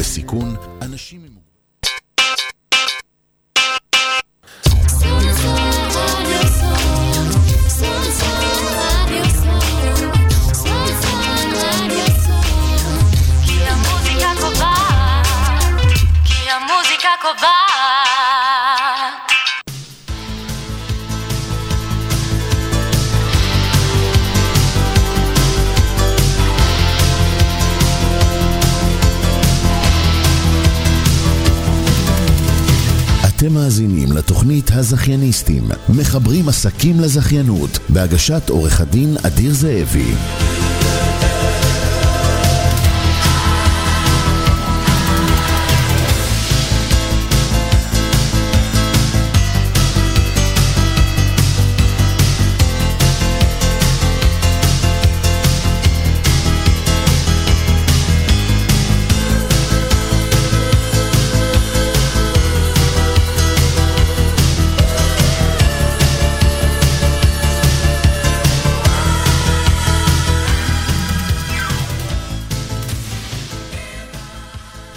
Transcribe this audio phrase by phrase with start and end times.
[0.00, 1.49] בסיכון, אנשים עם...
[33.40, 40.12] אתם מאזינים לתוכנית הזכייניסטים, מחברים עסקים לזכיינות, בהגשת עורך הדין אדיר זאבי.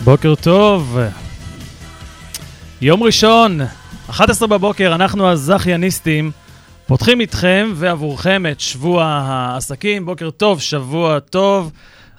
[0.03, 0.97] בוקר טוב.
[2.81, 3.59] יום ראשון,
[4.09, 6.31] 11 בבוקר, אנחנו הזכייניסטים
[6.87, 10.05] פותחים איתכם ועבורכם את שבוע העסקים.
[10.05, 11.71] בוקר טוב, שבוע טוב.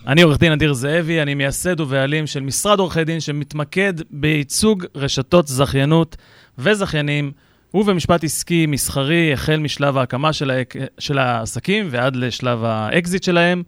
[0.06, 5.48] אני עורך דין אדיר זאבי, אני מייסד ובעלים של משרד עורכי דין שמתמקד בייצוג רשתות
[5.48, 6.16] זכיינות
[6.58, 7.32] וזכיינים
[7.74, 10.76] ובמשפט עסקי מסחרי, החל משלב ההקמה של, האק...
[10.98, 13.62] של העסקים ועד לשלב האקזיט שלהם.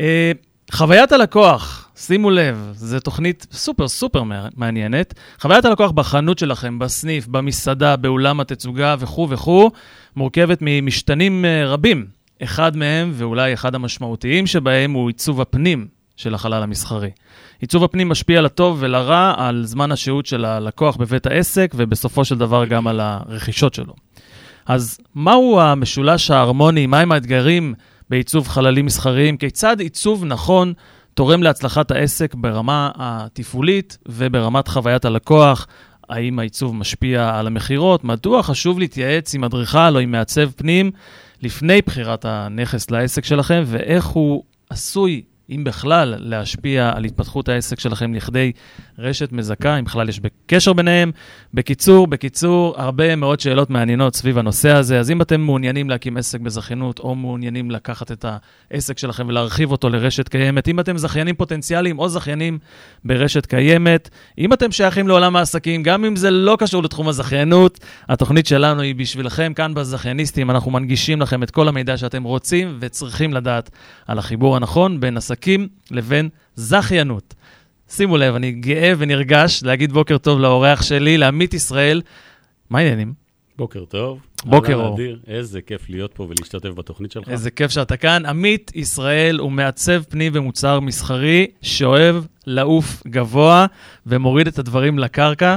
[0.00, 0.32] אה,
[0.72, 4.22] חוויית הלקוח, שימו לב, זו תוכנית סופר סופר
[4.56, 5.14] מעניינת.
[5.40, 9.70] חוויית הלקוח בחנות שלכם, בסניף, במסעדה, באולם התצוגה וכו' וכו',
[10.16, 12.06] מורכבת ממשתנים אה, רבים.
[12.42, 17.10] אחד מהם, ואולי אחד המשמעותיים שבהם, הוא עיצוב הפנים של החלל המסחרי.
[17.60, 22.64] עיצוב הפנים משפיע לטוב ולרע על זמן השהות של הלקוח בבית העסק, ובסופו של דבר
[22.64, 23.94] גם על הרכישות שלו.
[24.66, 27.74] אז מהו המשולש ההרמוני, מהם האתגרים
[28.10, 30.72] בעיצוב חללים מסחריים, כיצד עיצוב נכון
[31.18, 35.66] תורם להצלחת העסק ברמה התפעולית וברמת חוויית הלקוח,
[36.08, 40.90] האם העיצוב משפיע על המכירות, מדוע חשוב להתייעץ עם אדריכל או עם מעצב פנים
[41.42, 48.14] לפני בחירת הנכס לעסק שלכם, ואיך הוא עשוי אם בכלל, להשפיע על התפתחות העסק שלכם
[48.14, 48.52] לכדי
[48.98, 51.10] רשת מזכה, אם בכלל יש קשר ביניהם.
[51.54, 54.98] בקיצור, בקיצור, הרבה מאוד שאלות מעניינות סביב הנושא הזה.
[54.98, 58.24] אז אם אתם מעוניינים להקים עסק בזכיינות, או מעוניינים לקחת את
[58.70, 62.58] העסק שלכם ולהרחיב אותו לרשת קיימת, אם אתם זכיינים פוטנציאליים או זכיינים
[63.04, 68.46] ברשת קיימת, אם אתם שייכים לעולם העסקים, גם אם זה לא קשור לתחום הזכיינות, התוכנית
[68.46, 70.50] שלנו היא בשבילכם כאן בזכייניסטים.
[70.50, 73.70] אנחנו מנגישים לכם את כל המידע שאתם רוצים וצריכים לדעת
[74.06, 77.34] על החיבור הנכון בין עסקים לבין זכיינות.
[77.90, 82.02] שימו לב, אני גאה ונרגש להגיד בוקר טוב לאורח שלי, לעמית ישראל.
[82.70, 83.12] מה העניינים?
[83.58, 84.20] בוקר טוב.
[84.44, 84.94] בוקר אור.
[84.94, 87.28] אדיר, איזה כיף להיות פה ולהשתתף בתוכנית שלך.
[87.28, 88.26] איזה כיף שאתה כאן.
[88.26, 93.66] עמית ישראל הוא מעצב פנים ומוצר מסחרי, שאוהב לעוף גבוה
[94.06, 95.56] ומוריד את הדברים לקרקע,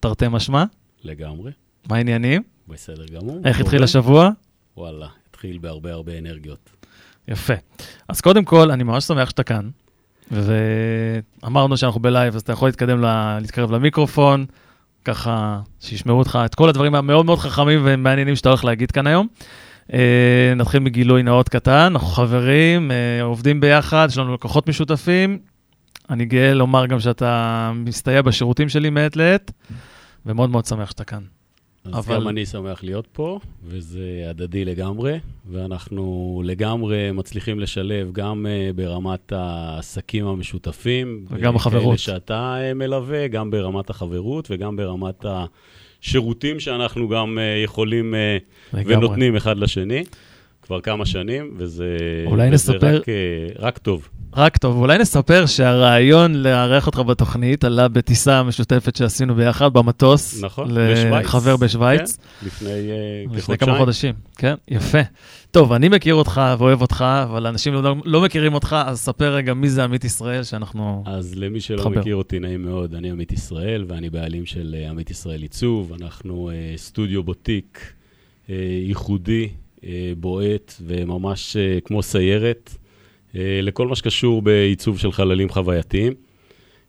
[0.00, 0.64] תרתי משמע.
[1.04, 1.52] לגמרי,
[1.88, 2.42] מה העניינים?
[2.68, 3.40] בסדר גמור.
[3.44, 3.84] איך התחיל עובד?
[3.84, 4.30] השבוע?
[4.76, 6.70] וואלה, התחיל בהרבה הרבה אנרגיות.
[7.28, 7.54] יפה.
[8.08, 9.70] אז קודם כל, אני ממש שמח שאתה כאן,
[10.32, 13.38] ואמרנו שאנחנו בלייב, אז אתה יכול להתקדם, ל...
[13.40, 14.44] להתקרב למיקרופון,
[15.04, 19.26] ככה שישמעו אותך את כל הדברים המאוד מאוד חכמים ומעניינים שאתה הולך להגיד כאן היום.
[19.92, 25.38] אה, נתחיל מגילוי נאות קטן, אנחנו חברים, אה, עובדים ביחד, יש לנו לקוחות משותפים.
[26.10, 29.52] אני גאה לומר גם שאתה מסתייע בשירותים שלי מעת לעת,
[30.26, 31.22] ומאוד מאוד שמח שאתה כאן.
[31.84, 34.00] אז אבל- גם אני שמח להיות פה, וזה
[34.30, 35.18] הדדי לגמרי,
[35.50, 41.24] ואנחנו לגמרי מצליחים לשלב גם uh, ברמת העסקים המשותפים.
[41.30, 41.98] וגם וכאלה החברות.
[41.98, 45.24] שאתה uh, מלווה, גם ברמת החברות וגם ברמת
[46.02, 48.96] השירותים שאנחנו גם uh, יכולים uh, לגמרי.
[48.96, 50.04] ונותנים אחד לשני.
[50.62, 53.14] כבר כמה שנים, וזה, אולי וזה נספר- רק, אה,
[53.58, 54.08] רק טוב.
[54.36, 60.44] רק טוב, אולי נספר שהרעיון לארח אותך בתוכנית עלה בטיסה משותפת שעשינו ביחד במטוס.
[60.44, 61.24] נכון, בשוויץ.
[61.24, 62.16] לחבר בשוויץ.
[62.16, 63.78] כן, לפני אה, לפני כמה כחודשיים.
[63.78, 64.98] חודשים, כן, יפה.
[65.50, 69.54] טוב, אני מכיר אותך ואוהב אותך, אבל אנשים לא, לא מכירים אותך, אז ספר רגע
[69.54, 71.02] מי זה עמית ישראל, שאנחנו...
[71.06, 72.00] אז למי שלא תחבר.
[72.00, 75.92] מכיר אותי, נעים מאוד, אני עמית ישראל, ואני בעלים של אה, עמית ישראל עיצוב.
[76.00, 77.92] אנחנו אה, סטודיו בוטיק
[78.50, 78.54] אה,
[78.88, 79.48] ייחודי,
[79.84, 82.76] אה, בועט, וממש אה, כמו סיירת,
[83.34, 86.12] לכל מה שקשור בעיצוב של חללים חווייתיים.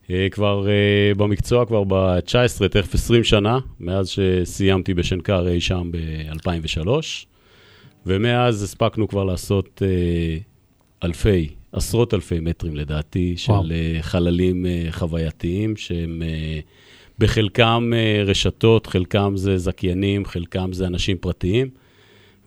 [0.10, 6.88] אה, כבר אה, במקצוע, כבר ב-19, תכף 20 שנה, מאז שסיימתי בשנקר אי שם ב-2003,
[8.06, 10.38] ומאז הספקנו כבר לעשות אה,
[11.04, 13.64] אלפי עשרות אלפי מטרים לדעתי, של וואו.
[13.72, 16.60] אה, חללים אה, חווייתיים, שהם אה,
[17.20, 21.70] בחלקם אה, רשתות, חלקם זה זכיינים, חלקם זה אנשים פרטיים,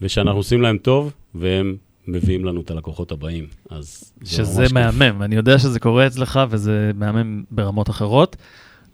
[0.00, 1.76] ושאנחנו עושים להם טוב, והם
[2.08, 3.46] מביאים לנו את הלקוחות הבאים.
[3.70, 4.66] אז זה שזה.
[4.72, 8.36] מהמם, אני יודע שזה קורה אצלך וזה מהמם ברמות אחרות.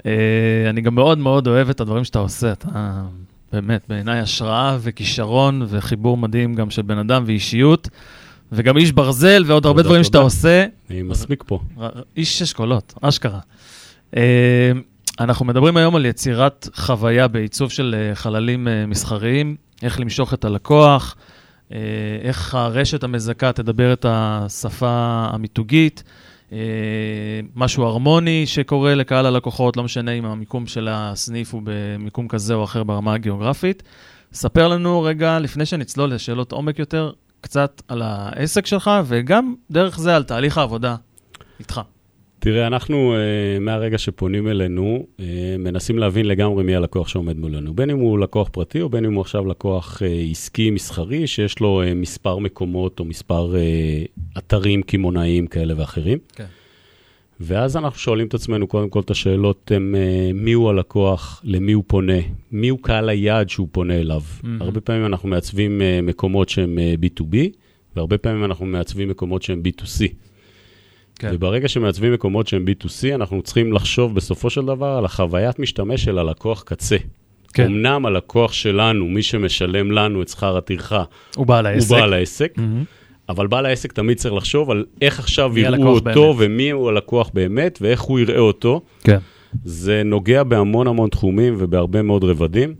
[0.06, 3.02] אה, אני גם מאוד מאוד אוהב את הדברים שאתה עושה, אתה
[3.52, 7.88] באמת, בעיניי השראה וכישרון וחיבור מדהים גם של בן אדם ואישיות,
[8.52, 10.18] וגם איש ברזל ועוד הרבה דברים שאתה.
[10.18, 10.66] עושה.
[10.90, 11.60] אני מספיק פה.
[12.16, 13.40] איש אשכולות, אשכרה.
[14.16, 14.72] אה,
[15.20, 21.16] אנחנו מדברים היום על יצירת חוויה בעיצוב של אה, חללים מסחריים, איך למשוך את הלקוח,
[22.22, 26.02] איך הרשת המזכה תדבר את השפה המיתוגית,
[26.52, 26.58] אה,
[27.54, 32.64] משהו הרמוני שקורה לקהל הלקוחות, לא משנה אם המיקום של הסניף הוא במיקום כזה או
[32.64, 33.82] אחר ברמה הגיאוגרפית.
[34.32, 40.16] ספר לנו רגע, לפני שנצלול לשאלות עומק יותר, קצת על העסק שלך, וגם דרך זה
[40.16, 40.96] על תהליך העבודה
[41.60, 41.80] איתך.
[42.44, 45.22] תראה, אנחנו, uh, מהרגע שפונים אלינו, uh,
[45.58, 47.74] מנסים להבין לגמרי מי הלקוח שעומד מולנו.
[47.74, 51.60] בין אם הוא לקוח פרטי או בין אם הוא עכשיו לקוח uh, עסקי, מסחרי, שיש
[51.60, 53.54] לו מספר מקומות או מספר
[54.38, 56.18] אתרים קמעונאיים כאלה ואחרים.
[56.36, 56.44] כן.
[57.40, 59.94] ואז אנחנו שואלים את עצמנו קודם כל את השאלות, הם,
[60.34, 62.18] מי הוא הלקוח, למי הוא פונה,
[62.52, 64.22] מי הוא קהל היעד שהוא פונה אליו.
[64.42, 64.62] מהמם.
[64.62, 67.36] הרבה פעמים אנחנו מעצבים מקומות שהם uh, B2B,
[67.96, 70.31] והרבה פעמים אנחנו מעצבים מקומות שהם B2C.
[71.18, 71.30] כן.
[71.32, 76.18] וברגע שמעצבים מקומות שהם B2C, אנחנו צריכים לחשוב בסופו של דבר על החוויית משתמש של
[76.18, 76.96] הלקוח קצה.
[77.52, 77.64] כן.
[77.64, 81.04] אמנם הלקוח שלנו, מי שמשלם לנו את שכר הטרחה,
[81.36, 81.90] הוא בעל הוא העסק.
[81.90, 82.84] בעל העסק, מהמם.
[83.28, 86.36] אבל בעל העסק תמיד צריך לחשוב על איך עכשיו יראו אותו, באמת.
[86.38, 88.80] ומי הוא הלקוח באמת, ואיך הוא יראה אותו.
[89.04, 89.18] כן.
[89.64, 92.74] זה נוגע בהמון המון תחומים ובהרבה מאוד רבדים,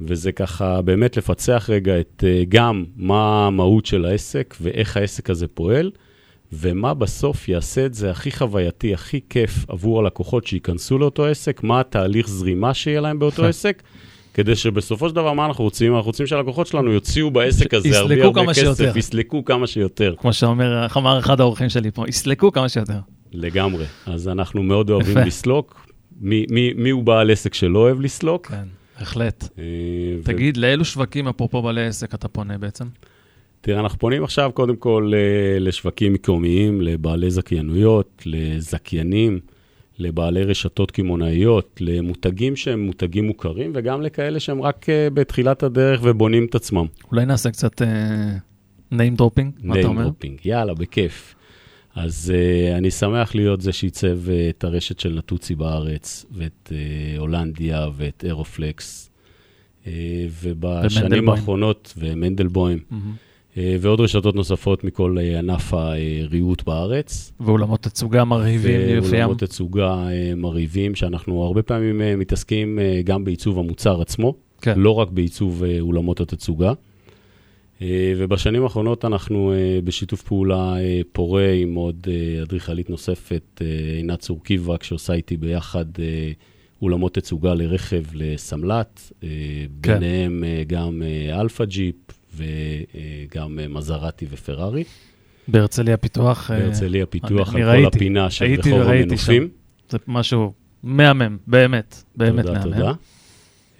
[0.00, 5.46] וזה ככה באמת לפצח רגע את אה, גם מה המהות של העסק ואיך העסק הזה
[5.46, 5.90] פועל,
[6.52, 11.80] ומה בסוף יעשה את זה הכי חווייתי, הכי כיף עבור הלקוחות שייכנסו לאותו עסק, מה
[11.80, 13.82] התהליך זרימה שיהיה להם באותו עסק.
[14.34, 15.94] כדי שבסופו של דבר, מה אנחנו רוצים?
[15.94, 18.98] אנחנו רוצים שהלקוחות שלנו יוציאו בעסק הזה הרבה הרבה כסף, שיותר.
[18.98, 20.14] יסלקו כמה שיותר.
[20.18, 22.98] כמו שאומר, איך אמר אחד האורחים שלי פה, יסלקו כמה שיותר.
[23.32, 23.84] לגמרי.
[24.06, 25.24] אז אנחנו מאוד אוהבים יפה.
[25.26, 25.86] לסלוק.
[26.20, 28.46] מי, מי, מי הוא בעל עסק שלא אוהב לסלוק?
[28.46, 28.64] כן,
[28.98, 29.48] בהחלט.
[29.58, 29.64] אה,
[30.20, 32.84] ו- תגיד, לאילו שווקים, אפרופו בעלי עסק, אתה פונה בעצם?
[33.60, 39.40] תראה, אנחנו פונים עכשיו קודם כל אה, לשווקים מקומיים, לבעלי זכיינויות, לזכיינים,
[39.98, 46.44] לבעלי רשתות קמעונאיות, למותגים שהם מותגים מוכרים, וגם לכאלה שהם רק אה, בתחילת הדרך ובונים
[46.44, 46.86] את עצמם.
[47.10, 48.36] אולי נעשה קצת אה,
[48.92, 50.08] name dropping, מה אתה אומר?
[50.08, 50.40] Name-dropping.
[50.44, 51.34] יאללה, בכיף.
[51.94, 57.20] אז uh, אני שמח להיות זה שעיצב uh, את הרשת של נטוצי בארץ, ואת uh,
[57.20, 59.10] הולנדיה, ואת אירופלקס,
[59.84, 59.88] uh,
[60.42, 61.28] ובשנים.
[61.28, 63.12] האחרונות, ומנדלבוים, מהמם.
[63.54, 67.32] Uh, ועוד רשתות נוספות מכל uh, ענף הריהוט בארץ.
[67.40, 69.12] ואולמות תצוגה מרהיבים ליופיים.
[69.12, 74.78] ואולמות תצוגה uh, מרהיבים, שאנחנו הרבה פעמים מתעסקים גם בעיצוב המוצר עצמו, כן.
[74.78, 76.72] לא רק בעיצוב אולמות התצוגה.
[78.16, 79.52] ובשנים האחרונות אנחנו
[79.84, 80.74] בשיתוף פעולה
[81.12, 82.06] פורה עם עוד
[82.42, 83.62] אדריכלית נוספת,
[83.96, 85.84] עינת צור קיבק, שעושה איתי ביחד
[86.82, 89.94] אולמות תצוגה לרכב לסמל"ת, כן.
[89.94, 91.02] ביניהם גם
[91.32, 91.96] אלפא ג'יפ
[92.34, 94.84] וגם אה, מזרטי ופרארי.
[95.48, 96.50] בהרצליה פיתוח.
[96.50, 99.48] אה, בהרצליה פיתוח על ראיתי, כל הפינה של הייתי רחוב וראיתי המנופים.
[99.88, 102.72] זה משהו מהמם, באמת, באמת תודה, מהמם.
[102.72, 102.92] תודה.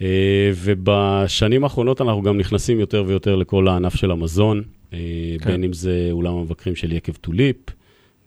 [0.01, 4.99] אה, ובשנים האחרונות אנחנו גם נכנסים יותר ויותר לכל הענף של המזון, אה,
[5.39, 5.51] כן.
[5.51, 7.57] בין אם זה אולם המבקרים של יקב טוליפ,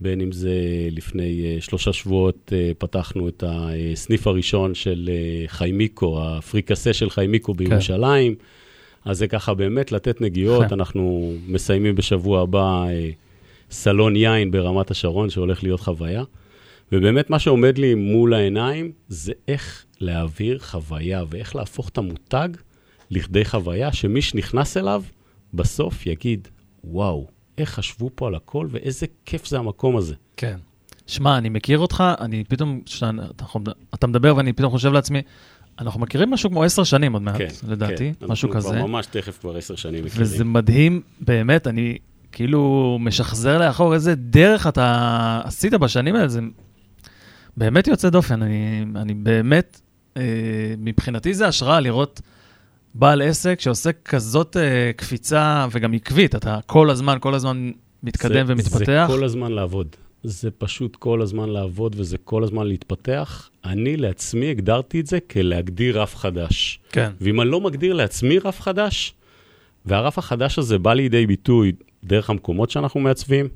[0.01, 0.59] בין אם זה
[0.91, 7.55] לפני אה, שלושה שבועות אה, פתחנו את הסניף הראשון של אה, חיימיקו, הפריקסה של חיימיקו
[7.55, 8.35] בירושלים.
[9.05, 10.73] אז זה ככה באמת לתת נגיעות.
[10.79, 13.11] אנחנו מסיימים בשבוע הבא אה,
[13.71, 16.23] סלון יין ברמת השרון, שהולך להיות חוויה.
[16.93, 22.49] ובאמת מה שעומד לי מול העיניים זה איך להעביר חוויה ואיך להפוך את המותג
[23.11, 25.03] לכדי חוויה שמי שנכנס אליו
[25.55, 26.49] בסוף יגיד,
[26.85, 27.27] וואו,
[27.59, 30.15] איך חשבו פה על הכל ואיזה כיף זה המקום הזה.
[30.37, 30.57] כן.
[31.07, 33.45] שמע, אני מכיר אותך, אני פתאום, שאתה,
[33.95, 35.23] אתה מדבר ואני פתאום חושב לעצמי,
[35.79, 38.27] אנחנו מכירים משהו כמו עשר שנים עוד מעט, לדעתי, כן.
[38.27, 38.77] משהו אנחנו כזה.
[38.77, 40.23] כבר ממש תכף כבר עשר שנים מכירים.
[40.23, 41.99] וזה מדהים, באמת, אני
[42.33, 46.41] כאילו משחזר לאחור איזה דרך אתה עשית בשנים האלה, זה
[47.57, 48.43] באמת יוצא דופן.
[48.43, 49.81] אני, אני באמת,
[50.17, 50.23] אה,
[50.79, 52.21] מבחינתי זה השראה לראות
[52.95, 57.71] בעל עסק שעושה כזאת אה, קפיצה, וגם עקבית, אתה כל הזמן, כל הזמן
[58.03, 59.07] מתקדם זה, ומתפתח.
[59.09, 59.97] זה כל הזמן לעבוד.
[60.23, 63.51] זה פשוט כל הזמן לעבוד וזה כל הזמן להתפתח.
[63.65, 66.81] אני לעצמי הגדרתי את זה כלהגדיר רף חדש.
[66.93, 69.15] כן, ואם אני לא מגדיר לעצמי רף חדש,
[69.87, 71.73] והרף החדש הזה בא לידי ביטוי
[72.05, 73.49] דרך המקומות שאנחנו מעצבים,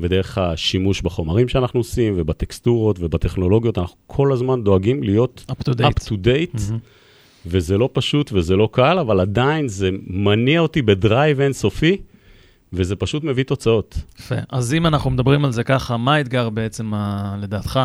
[0.00, 5.82] ודרך השימוש בחומרים שאנחנו עושים, ובטקסטורות ובטכנולוגיות, אנחנו כל הזמן דואגים להיות up to date.
[5.82, 6.78] up to date, מהמם.
[7.46, 11.96] וזה לא פשוט וזה לא קל, אבל עדיין זה מניע אותי בדרייב אינסופי,
[12.74, 13.98] וזה פשוט מביא תוצאות.
[14.18, 14.34] יפה.
[14.48, 17.80] אז אם אנחנו מדברים על זה ככה, מה האתגר בעצם, ה- לדעתך,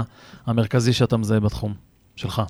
[0.45, 1.73] המרכזי שאתה מזהה בתחום
[2.15, 2.41] שלך?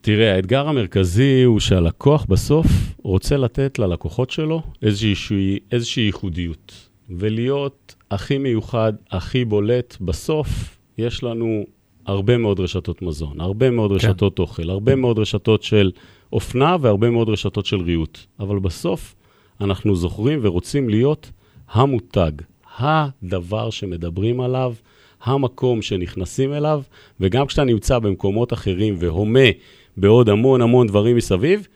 [0.00, 2.66] תראה, האתגר המרכזי הוא שהלקוח בסוף
[3.02, 6.72] רוצה לתת ללקוחות שלו איזושהי, איזושהי ייחודיות,
[7.10, 9.96] ולהיות הכי מיוחד, הכי בולט.
[10.00, 11.64] בסוף יש לנו
[12.06, 13.96] הרבה מאוד רשתות מזון, הרבה מאוד כן.
[13.96, 15.90] רשתות אוכל, הרבה מאוד רשתות של
[16.32, 18.18] אופנה והרבה מאוד רשתות של ריהוט.
[18.40, 19.14] אבל בסוף
[19.60, 21.30] אנחנו זוכרים ורוצים להיות
[21.72, 22.32] המותג,
[22.78, 24.74] הדבר שמדברים עליו,
[25.22, 26.82] המקום שנכנסים אליו,
[27.20, 29.48] וגם כשאתה נמצא במקומות אחרים והומה
[29.96, 31.66] בעוד המון המון דברים מסביב,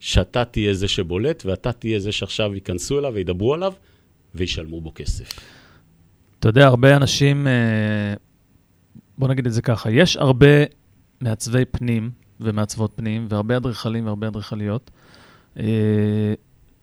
[0.00, 3.72] שאתה תהיה זה שבולט, ואתה תהיה זה שעכשיו ייכנסו אליו וידברו עליו,
[4.34, 5.40] וישלמו בו כסף.
[6.38, 8.14] אתה יודע, הרבה אנשים, אה,
[9.18, 10.46] בוא נגיד את זה ככה, יש הרבה
[11.20, 14.90] מעצבי פנים ומעצבות פנים, והרבה אדריכלים והרבה אדריכליות.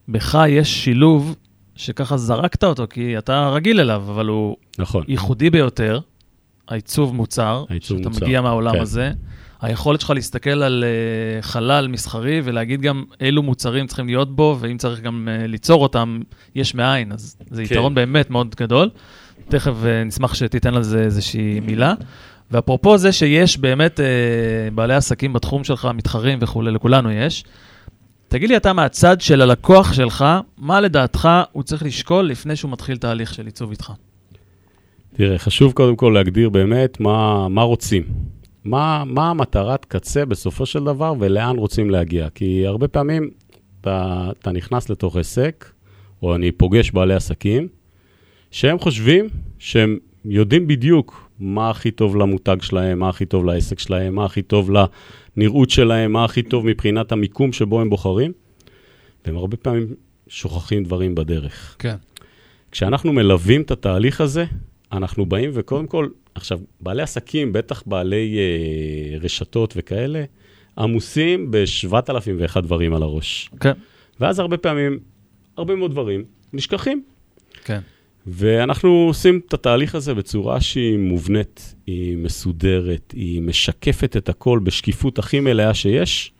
[0.07, 1.35] בך יש שילוב
[1.75, 5.03] שככה זרקת אותו, כי אתה רגיל אליו, אבל הוא נכון.
[5.07, 6.00] ייחודי ביותר,
[6.67, 8.81] העיצוב מוצר, העיצוב שאתה מוצר, מגיע מהעולם כן.
[8.81, 9.12] הזה.
[9.62, 14.77] היכולת שלך להסתכל על uh, חלל מסחרי ולהגיד גם אילו מוצרים צריכים להיות בו, ואם
[14.77, 16.19] צריך גם uh, ליצור אותם
[16.55, 17.74] יש מאין, אז זה כן.
[17.74, 18.89] יתרון באמת מאוד גדול.
[19.50, 21.93] תכף uh, נשמח שתיתן על זה איזושהי מילה.
[22.51, 27.43] ואפרופו זה שיש באמת uh, בעלי עסקים בתחום שלך, מתחרים וכולי, לכולנו יש.
[28.27, 30.25] תגיד לי אתה מהצד של הלקוח שלך,
[30.58, 33.91] מה לדעתך הוא צריך לשקול לפני שהוא מתחיל תהליך של עיצוב איתך?
[35.13, 38.03] תראה, חשוב קודם כל להגדיר באמת מה, מה רוצים.
[38.65, 42.29] מה, מה המטרת קצה בסופו של דבר ולאן רוצים להגיע.
[42.29, 43.29] כי הרבה פעמים
[43.82, 45.65] אתה, אתה נכנס לתוך עסק,
[46.24, 47.67] או אני פוגש בעלי עסקים,
[48.51, 49.27] שהם חושבים
[49.60, 54.41] שהם יודעים בדיוק מה הכי טוב למותג שלהם, מה הכי טוב לעסק שלהם, מה הכי
[54.41, 54.72] טוב
[55.38, 58.32] לנראות שלהם, מה הכי טוב מבחינת המיקום שבו הם בוחרים,
[59.25, 59.88] והם הרבה פעמים
[60.27, 61.75] שוכחים דברים בדרך.
[61.80, 61.96] כן.
[62.72, 64.46] כשאנחנו מלווים את התהליך הזה,
[64.92, 70.24] אנחנו באים וקודם כל, עכשיו, בעלי עסקים, בטח בעלי אה, רשתות וכאלה,
[70.77, 73.50] עמוסים ב-7,001 דברים על הראש.
[73.60, 73.72] כן,
[74.20, 75.00] ואז הרבה פעמים,
[75.58, 76.24] הרבה מאוד דברים
[76.54, 77.04] נשכחים.
[77.63, 77.80] כן.
[78.27, 85.20] ואנחנו עושים את התהליך הזה בצורה שהיא מובנית, היא מסודרת, היא משקפת את הכל בשקיפות
[85.20, 86.32] הכי מלאה שיש,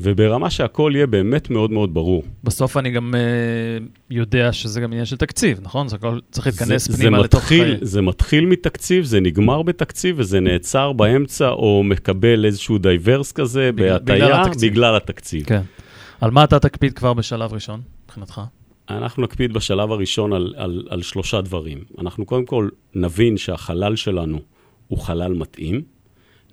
[0.00, 2.22] וברמה שהכל יהיה באמת מאוד מאוד ברור.
[2.44, 5.88] בסוף אני גם אה, יודע שזה גם עניין של תקציב, נכון?
[5.88, 7.40] זה הכל צריך להתכנס זה, פנימה זה לתוך...
[7.40, 13.32] מתחיל, אה, זה מתחיל מתקציב, זה נגמר בתקציב, וזה נעצר באמצע, או מקבל איזשהו diverse
[13.32, 14.72] כזה, בגלל- בהטייה, בגלל התקציב.
[14.72, 15.46] בגלל התקציב.
[15.46, 15.60] כן.
[16.20, 18.40] על מה אתה תקפיד כבר בשלב ראשון, מבחינתך?
[18.90, 21.84] אנחנו נקפיד בשלב הראשון על, על, על שלושה דברים.
[21.98, 24.40] אנחנו קודם כל נבין שהחלל שלנו
[24.88, 25.82] הוא חלל מתאים,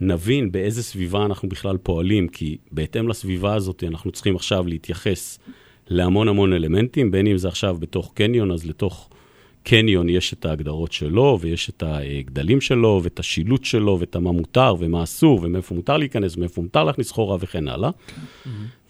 [0.02, 5.40] נבין באיזה סביבה אנחנו בכלל פועלים, כי בהתאם לסביבה הזאת אנחנו צריכים עכשיו להתייחס
[5.88, 9.10] להמון המון אלמנטים, בין אם זה עכשיו בתוך קניון, אז לתוך
[9.66, 14.76] קניון יש את ההגדרות שלו, ויש את הגדלים שלו, ואת השילוט שלו, ואת מה מותר
[14.80, 17.90] ומה אסור, ומאיפה מותר להיכנס, ומאיפה מותר להכניס סחורה וכן הלאה.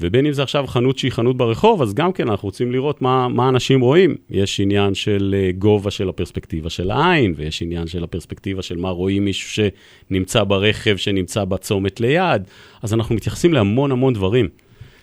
[0.01, 3.27] ובין אם זה עכשיו חנות שהיא חנות ברחוב, אז גם כן אנחנו רוצים לראות מה,
[3.27, 4.15] מה אנשים רואים.
[4.29, 8.89] יש עניין של אה, גובה של הפרספקטיבה של העין, ויש עניין של הפרספקטיבה של מה
[8.89, 9.65] רואים מישהו
[10.09, 12.41] שנמצא ברכב, שנמצא בצומת ליד.
[12.81, 14.47] אז אנחנו מתייחסים להמון המון דברים.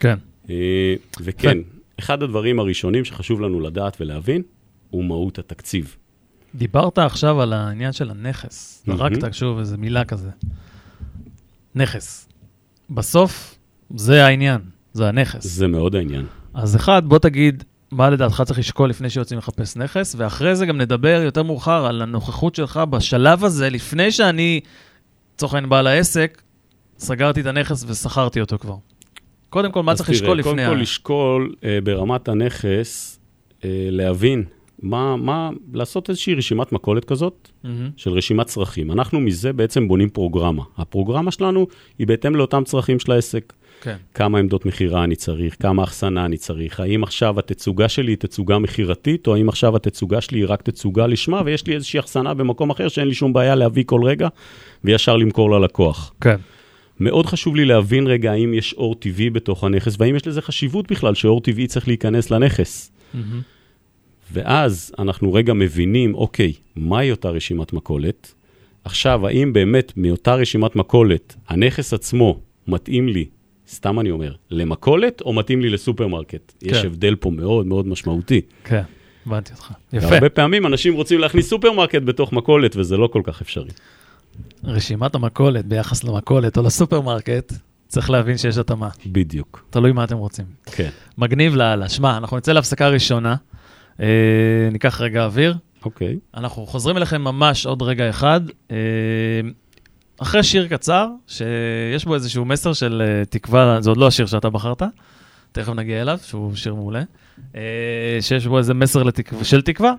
[0.00, 0.16] כן.
[0.50, 1.58] אה, וכן,
[1.98, 4.42] אחד הדברים הראשונים שחשוב לנו לדעת ולהבין,
[4.92, 5.96] הוא מהות התקציב.
[6.54, 8.84] דיברת עכשיו על העניין של הנכס.
[8.86, 10.30] זרקת שוב איזו מילה כזה.
[11.74, 12.28] נכס.
[12.90, 13.58] בסוף,
[13.96, 14.60] זה העניין,
[14.92, 15.46] זה הנכס.
[15.46, 16.26] זה מאוד העניין.
[16.54, 20.78] אז אחד, בוא תגיד מה לדעתך צריך לשקול לפני שיוצאים לחפש נכס, ואחרי זה גם
[20.78, 24.60] נדבר יותר מאוחר על הנוכחות שלך בשלב הזה, לפני שאני,
[25.34, 26.42] לצורך העניין בעל העסק,
[26.98, 28.76] סגרתי את הנכס ושכרתי אותו כבר.
[29.50, 30.68] קודם כל, מה אז צריך תראה, לשקול לפני קודם ה...
[30.68, 33.20] כל לשקול אה, ברמת הנכס,
[33.64, 34.44] אה, להבין
[34.82, 37.90] מה, מה, לעשות איזושהי רשימת מכולת כזאת, מהמם.
[37.96, 38.92] של רשימת צרכים.
[38.92, 40.62] אנחנו מזה בעצם בונים פרוגרמה.
[40.78, 41.66] הפרוגרמה שלנו
[41.98, 43.52] היא בהתאם לאותם צרכים של העסק.
[43.82, 48.16] כן, כמה עמדות מכירה אני צריך, כמה אחסנה אני צריך, האם עכשיו התצוגה שלי היא
[48.16, 52.34] תצוגה מכירתית, או האם עכשיו התצוגה שלי היא רק תצוגה לשמה, ויש לי איזושהי אחסנה
[52.34, 54.28] במקום אחר שאין לי שום בעיה להביא כל רגע,
[54.84, 56.14] וישר למכור ללקוח.
[56.20, 56.36] כן.
[57.00, 60.92] מאוד חשוב לי להבין רגע האם יש אור טבעי בתוך הנכס, והאם יש לזה חשיבות
[60.92, 62.92] בכלל שאור טבעי צריך להיכנס לנכס.
[63.14, 63.40] מהמם.
[64.32, 68.34] ואז אנחנו רגע מבינים, אוקיי, מהי אותה רשימת מכולת?
[68.84, 73.24] עכשיו, האם באמת מאותה רשימת מכולת, הנכס עצמו מתאים לי,
[73.68, 76.52] סתם אני אומר, למכולת, או מתאים לי לסופרמרקט?
[76.62, 76.86] יש כן.
[76.86, 78.40] הבדל פה מאוד מאוד משמעותי.
[78.64, 78.82] כן.
[79.26, 79.72] הבנתי אותך.
[79.92, 80.06] יפה.
[80.06, 83.70] והרבה פעמים אנשים רוצים להכניס סופרמרקט בתוך מכולת, וזה לא כל כך אפשרי.
[84.64, 87.52] רשימת המכולת ביחס למכולת או לסופרמרקט,
[87.88, 88.88] צריך להבין שיש התאמה.
[89.06, 89.64] בדיוק.
[89.70, 90.44] תלוי מה אתם רוצים.
[90.66, 90.90] כן.
[91.18, 91.88] מגניב לאללה.
[91.88, 93.36] שמע, אנחנו נצא להפסקה ראשונה.
[94.02, 95.54] אה, ניקח רגע אוויר.
[95.84, 96.18] אוקיי.
[96.36, 98.40] אנחנו חוזרים אליכם ממש עוד רגע אחד.
[98.70, 98.76] אה,
[100.18, 104.50] אחרי שיר קצר, שיש בו איזשהו מסר של אה, תקווה, זה עוד לא השיר שאתה
[104.50, 104.82] בחרת,
[105.52, 107.02] תכף נגיע אליו, שהוא שיר מעולה,
[107.56, 109.44] אה, שיש בו איזה מסר לתקו...
[109.44, 109.92] של תקווה.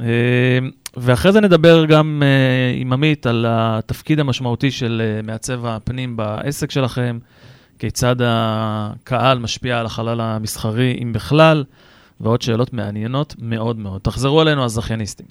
[0.00, 0.58] אה,
[0.96, 6.70] ואחרי זה נדבר גם אה, עם עמית על התפקיד המשמעותי של אה, מעצב הפנים בעסק
[6.70, 7.18] שלכם,
[7.78, 11.64] כיצד הקהל משפיע על החלל המסחרי, אם בכלל,
[12.20, 14.00] ועוד שאלות מעניינות מאוד מאוד.
[14.00, 15.26] תחזרו אלינו, הזכייניסטים.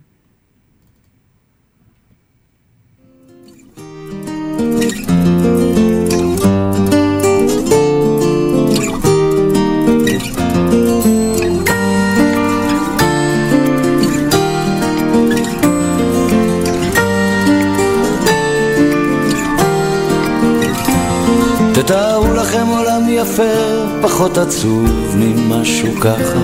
[24.19, 26.39] פחות עצוב ממשהו ככה.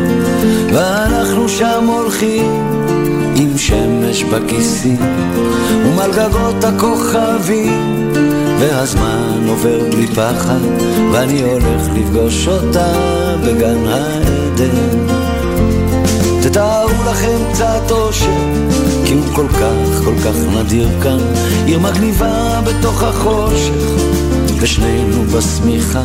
[0.74, 2.52] ואנחנו שם הולכים
[3.36, 4.98] עם שמש בכיסים
[5.86, 8.12] ומעל גגות הכוכבים
[8.60, 10.60] והזמן עובר בלי פחד
[11.14, 12.94] ואני הולך לפגוש אותה
[13.44, 15.08] בגן העדן.
[16.42, 18.32] תתארו לכם קצת אושר
[19.06, 21.20] כי הוא כל כך כל כך נדיר כאן.
[21.66, 23.74] עיר מגניבה בתוך החושך
[24.60, 26.04] ושנינו בשמיכה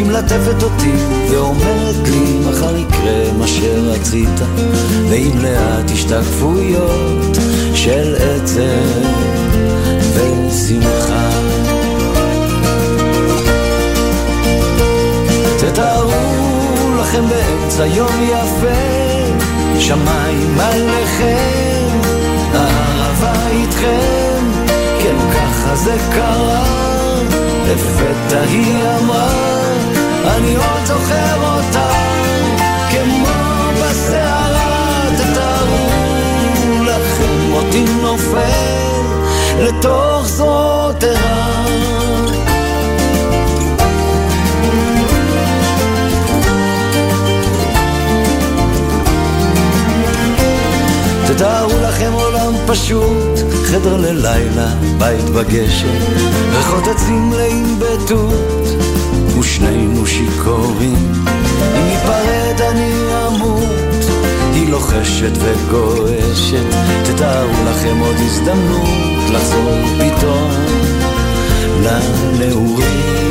[0.00, 0.92] והיא מלטפת אותי
[1.30, 4.40] ואומרת לי מחר יקרה מה שרצית.
[5.08, 7.36] ועם לאט השתקפויות
[7.74, 9.00] של עצב
[10.14, 11.30] ושמחה.
[15.58, 16.10] תתארו
[17.00, 21.98] לכם באמצע יום יפה שמיים עליכם
[22.54, 24.44] הערבה איתכם
[25.02, 26.89] כן ככה זה קרה
[27.70, 29.28] לפתע היא אמרה,
[30.36, 31.90] אני עוד זוכר אותה,
[32.90, 33.26] כמו
[33.82, 35.88] בסערה, תתארו
[36.84, 39.00] לכם אותי נופל
[39.58, 41.50] לתוך זאת ערה.
[51.26, 52.12] תתארו לכם
[52.72, 55.98] פשוט, חדר ללילה, בית בגשם,
[56.52, 58.68] ריחות עצים מלאים בתות,
[59.38, 61.12] ושנינו שיכורים.
[61.76, 62.92] אם ניפרד אני
[63.26, 64.04] אמות,
[64.54, 66.66] היא לוחשת וגועשת,
[67.04, 70.50] תתארו לכם עוד הזדמנות לחזור פתאום
[71.82, 73.29] לנעורים.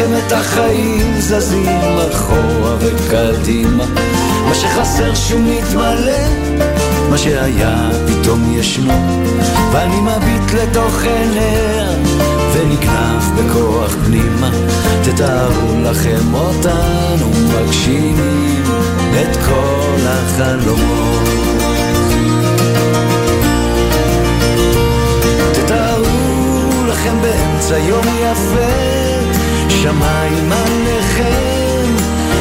[0.00, 1.80] לכם את החיים זזים
[2.12, 3.84] אחורה וקדימה.
[4.48, 6.28] מה שחסר שהוא מתמלא
[7.10, 8.92] מה שהיה פתאום ישנו.
[9.72, 11.86] ואני מביט לתוך עיניה
[12.52, 14.50] ונגנב בכוח פנימה.
[15.02, 18.64] תתארו לכם אותנו מגשימים
[19.22, 21.28] את כל החלומות
[25.52, 28.99] תתארו לכם באמצע יום יפה
[29.82, 31.94] שמיים עליכם,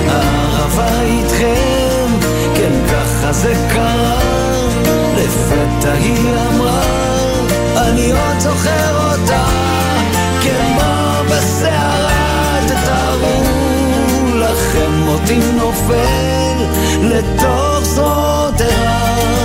[0.07, 2.07] הערבה איתכם,
[2.55, 4.19] כן ככה זה קרה,
[5.17, 6.83] לפתע היא אמרה,
[7.77, 9.45] אני עוד זוכר אותה,
[10.41, 13.43] כמו בסערה, תתארו
[14.35, 16.65] לכם אותי נופל
[17.01, 19.38] לתוך זאת ערה.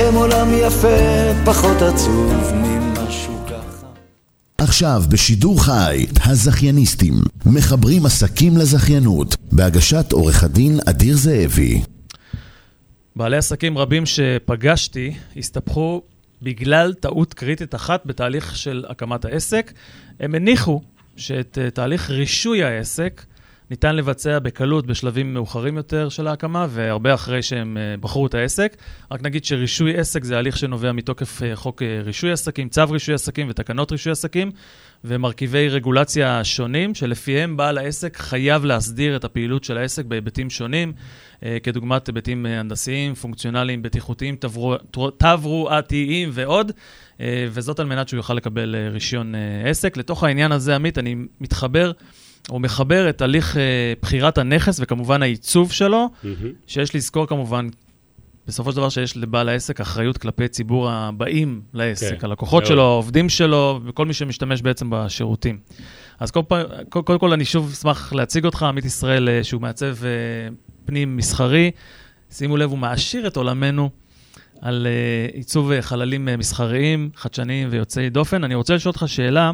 [0.00, 0.96] לכם עולם יפה,
[1.44, 3.86] פחות עצוב ממשהו ככה.
[4.58, 7.14] עכשיו בשידור חי, הזכייניסטים,
[7.46, 11.82] מחברים עסקים לזכיינות, בהגשת עורך הדין אדיר זאבי.
[13.16, 16.02] בעלי עסקים רבים שפגשתי הסתבכו
[16.42, 19.72] בגלל טעות קריטית אחת בתהליך של הקמת העסק.
[20.20, 20.80] הם הניחו
[21.16, 23.24] שאת אה, תהליך רישוי העסק
[23.70, 28.76] ניתן לבצע בקלות בשלבים מאוחרים יותר של ההקמה, והרבה אחרי שהם אה, בחרו את העסק.
[29.10, 33.14] רק נגיד שרישוי עסק זה הליך שנובע מתוקף אה, חוק אה, רישוי עסקים, צו רישוי
[33.14, 34.50] עסקים ותקנות רישוי עסקים,
[35.04, 40.92] ומרכיבי רגולציה שונים, שלפיהם בעל העסק חייב להסדיר את הפעילות של העסק בהיבטים שונים,
[41.62, 44.36] כדוגמת היבטים הנדסיים, פונקציונליים, בטיחותיים,
[45.18, 46.72] תברואתיים ועוד,
[47.22, 49.96] וזאת על מנת שהוא יוכל לקבל רישיון עסק.
[49.96, 51.92] לתוך העניין הזה, עמית, אני מתחבר,
[52.50, 56.52] או מחבר את הליך אה, בחירת הנכס וכמובן העיצוב שלו, מהמם.
[56.66, 57.68] שיש לזכור כמובן,
[58.46, 62.72] בסופו של דבר שיש לבעל העסק אחריות כלפי ציבור הבאים לעסק, כן, הלקוחות מאוד.
[62.72, 65.58] שלו, העובדים שלו, וכל מי שמשתמש בעצם בשירותים.
[66.20, 66.40] אז כל
[66.88, 70.10] קודם כל, כל אני שוב אשמח להציג אותך, עמית ישראל, אה, שהוא מעצב אה,
[70.84, 71.70] פנים מסחרי.
[72.30, 73.90] שימו לב, הוא מעשיר את עולמנו
[74.60, 74.86] על
[75.32, 78.44] עיצוב חללים מסחריים, חדשניים ויוצאי דופן.
[78.44, 79.50] אני רוצה לשאול אותך שאלה,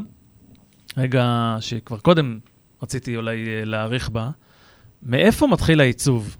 [0.96, 2.38] רגע, שכבר קודם
[2.86, 4.30] רציתי אולי אה, להעריך בה.
[5.02, 6.36] מאיפה מתחיל העיצוב?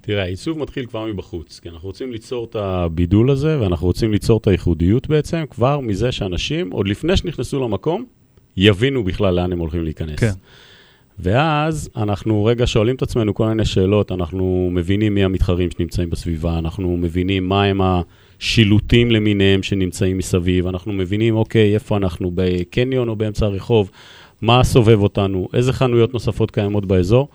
[0.00, 4.38] תראה, העיצוב מתחיל כבר מבחוץ, כי אנחנו רוצים ליצור את הבידול הזה, ואנחנו רוצים ליצור
[4.38, 8.04] את הייחודיות בעצם, כבר מזה שאנשים, עוד לפני שנכנסו למקום,
[8.56, 10.18] יבינו בכלל לאן הם הולכים להיכנס.
[10.18, 10.32] כן.
[11.18, 16.58] ואז אנחנו רגע שואלים את עצמנו כל מיני שאלות, אנחנו מבינים מי המתחרים שנמצאים בסביבה,
[16.58, 23.16] אנחנו מבינים מה הם השילוטים למיניהם שנמצאים מסביב, אנחנו מבינים, אוקיי, איפה אנחנו, בקניון או
[23.16, 23.90] באמצע הרחוב,
[24.42, 27.28] מה סובב אותנו, איזה חנויות נוספות קיימות באזור.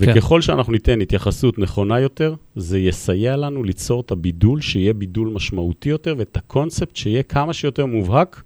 [0.00, 0.12] כן.
[0.12, 5.88] וככל שאנחנו ניתן התייחסות נכונה יותר, זה יסייע לנו ליצור את הבידול, שיהיה בידול משמעותי
[5.88, 8.42] יותר, ואת הקונספט שיהיה כמה שיותר מובהק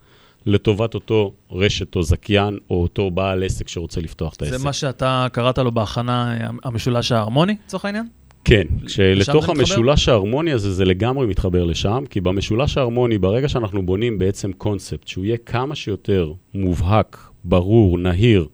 [0.47, 4.57] לטובת אותו רשת או זכיין, או אותו בעל עסק שרוצה לפתוח את העסק.
[4.57, 8.09] זה מה שאתה קראת לו בהכנה, אה, המשולש ההרמוני, לצורך העניין?
[8.45, 9.49] כן, כשלתוך?
[9.49, 15.09] המשולש ההרמוני הזה, זה לגמרי מתחבר לשם, כי במשולש ההרמוני, ברגע שאנחנו בונים בעצם קונספט,
[15.09, 18.47] שהוא יהיה כמה שיותר מובהק, ברור, נהיר,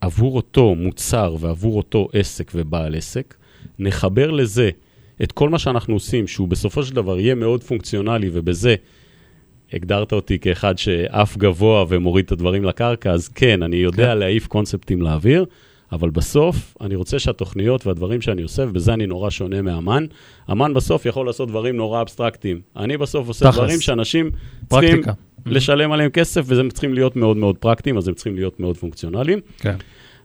[0.00, 3.34] עבור אותו מוצר ועבור אותו עסק ובעל עסק,
[3.78, 4.70] נחבר לזה
[5.22, 8.74] את כל מה שאנחנו עושים, שהוא בסופו של דבר יהיה מאוד פונקציונלי, ובזה
[9.72, 14.18] הגדרת אותי כאחד שעף גבוה ומוריד את הדברים לקרקע, אז כן, אני יודע כן.
[14.18, 15.44] להעיף קונספטים לאוויר,
[15.92, 20.06] אבל בסוף אני רוצה שהתוכניות והדברים שאני עושה, ובזה אני נורא שונה מאמן,
[20.52, 22.60] אמן בסוף יכול לעשות דברים נורא אבסטרקטיים.
[22.76, 23.56] אני בסוף עושה תכלס.
[23.56, 24.30] דברים שאנשים
[24.68, 25.12] צריכים פרקטיקה.
[25.46, 29.40] לשלם עליהם כסף, והם צריכים להיות מאוד מאוד פרקטיים, אז הם צריכים להיות מאוד פונקציונליים.
[29.58, 29.76] כן.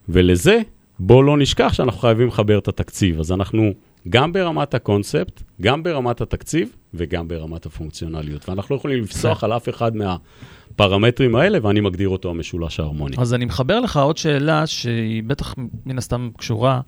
[0.10, 0.60] ולזה,
[0.99, 3.19] בואו לא נשכח שאנחנו חייבים לחבר את התקציב.
[3.19, 3.71] אז אנחנו
[4.10, 8.49] גם ברמת הקונספט, גם ברמת התקציב וגם ברמת הפונקציונליות.
[8.49, 9.91] ואנחנו לא יכולים לפסוח על אף אחד
[10.80, 13.16] מהפרמטרים האלה, ואני מגדיר אותו המשולש ההרמוני.
[13.20, 16.82] אז אני מחבר לך עוד שאלה שהיא בטח מן הסתם קשורה.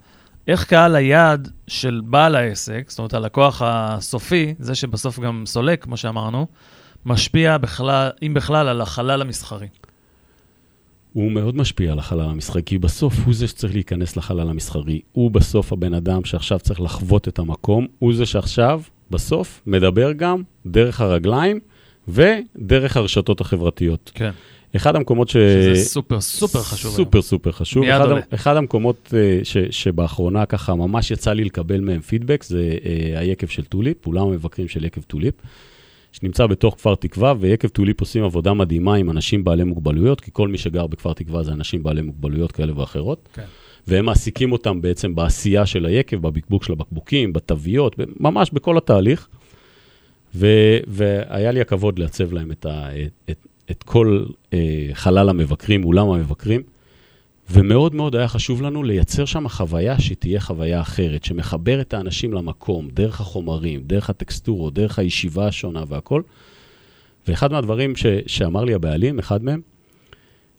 [0.48, 5.96] איך קהל היעד של בעל העסק, זאת אומרת הלקוח הסופי, זה שבסוף גם סולק, כמו
[5.96, 6.46] שאמרנו,
[7.06, 9.68] משפיע בכלל, אם בכלל, על החלל המסחרי.
[11.12, 15.00] הוא מאוד משפיע על החלל המסחרי, כי בסוף הוא זה שצריך להיכנס לחלל המסחרי.
[15.12, 20.42] הוא בסוף הבן אדם שעכשיו צריך לחוות את המקום, הוא זה שעכשיו, בסוף, מדבר גם
[20.66, 21.60] דרך הרגליים
[22.10, 24.10] ודרך הרשתות החברתיות.
[24.14, 24.30] כן.
[24.76, 25.32] אחד המקומות ש...
[25.32, 26.90] שזה סופר סופר חשוב.
[26.90, 27.04] היום.
[27.04, 27.82] סופר סופר חשוב.
[27.82, 28.20] מיד אחד, עולה.
[28.34, 33.46] אחד המקומות אה, ש, שבאחרונה ככה ממש יצא לי לקבל מהם פידבק, זה אה, היקב
[33.46, 35.34] של טוליפ, אולם המבקרים של יקב טוליפ,
[36.12, 40.48] שנמצא בתוך כפר תקווה, ויקב טוליפ עושים עבודה מדהימה עם אנשים בעלי מוגבלויות, כי כל
[40.48, 43.28] מי שגר בכפר תקווה זה אנשים בעלי מוגבלויות כאלה ואחרות.
[43.32, 43.44] כן.
[43.86, 49.28] והם מעסיקים אותם בעצם בעשייה של היקב, בבקבוק של הבקבוקים, בתוויות, ממש בכל התהליך.
[50.34, 50.46] ו,
[50.86, 56.10] והיה לי הכבוד לעצב להם את, ה, את, את, את כל אה, חלל המבקרים, אולם
[56.10, 56.62] המבקרים,
[57.50, 62.88] ומאוד מאוד היה חשוב לנו לייצר שם חוויה שתהיה חוויה אחרת, שמחבר את האנשים למקום,
[62.92, 66.22] דרך החומרים, דרך הטקסטורות, דרך הישיבה השונה והכל.
[67.28, 69.60] ואחד מהדברים ש, שאמר לי הבעלים, אחד מהם,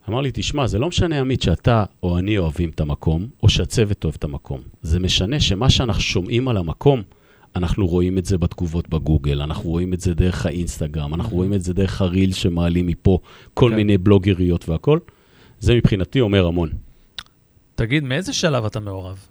[0.09, 4.03] אמר לי, תשמע, זה לא משנה, עמית, שאתה או אני אוהבים את המקום, או שהצוות
[4.03, 4.61] אוהב את המקום.
[4.81, 7.01] זה משנה שמה שאנחנו שומעים על המקום,
[7.55, 11.61] אנחנו רואים את זה בתגובות בגוגל, אנחנו רואים את זה דרך האינסטגרם, אנחנו רואים את
[11.61, 13.19] זה דרך הריל שמעלים מפה,
[13.53, 13.75] כל כן.
[13.75, 14.99] מיני בלוגריות והכל.
[15.59, 16.69] זה מבחינתי אומר המון.
[17.75, 19.25] תגיד, מאיזה שלב אתה מעורב?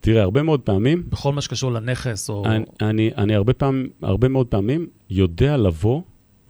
[0.00, 2.44] תראה, הרבה מאוד פעמים, בכל מה שקשור לנכס או...
[2.46, 6.02] אני, אני, אני הרבה, פעם, הרבה מאוד פעמים יודע לבוא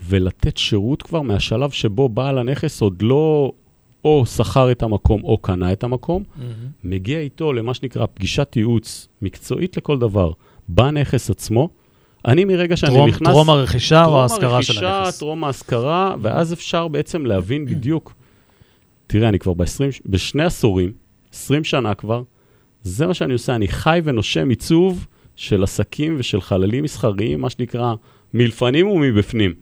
[0.08, 3.52] ולתת שירות כבר מהשלב שבו בעל הנכס עוד לא
[4.04, 6.52] או שכר את המקום או קנה את המקום, מהמם.
[6.85, 10.32] מגיע איתו למה שנקרא פגישת ייעוץ מקצועית לכל דבר,
[10.68, 11.68] בנכס עצמו.
[12.27, 13.29] אני מרגע שאני טרום- נכנס...
[13.29, 15.18] טרום הרכישה או טרום ההשכרה של הרכישה, הנכס?
[15.18, 18.14] טרום ההשכרה, ואז אפשר בעצם להבין בדיוק.
[19.07, 19.66] תראה, אני כבר ב-20,
[20.07, 20.92] בשני עשורים,
[21.33, 22.22] 20 שנה כבר,
[22.83, 27.94] זה מה שאני עושה, אני חי ונושם עיצוב של עסקים ושל חללים מסחריים, מה שנקרא,
[28.35, 29.55] מלפנים ומבפנים.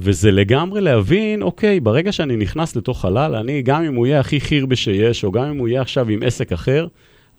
[0.00, 4.40] וזה לגמרי להבין, אוקיי, ברגע שאני נכנס לתוך חלל, אני, גם אם הוא יהיה הכי
[4.40, 6.86] חירבה שיש, או גם אם הוא יהיה עכשיו עם עסק אחר,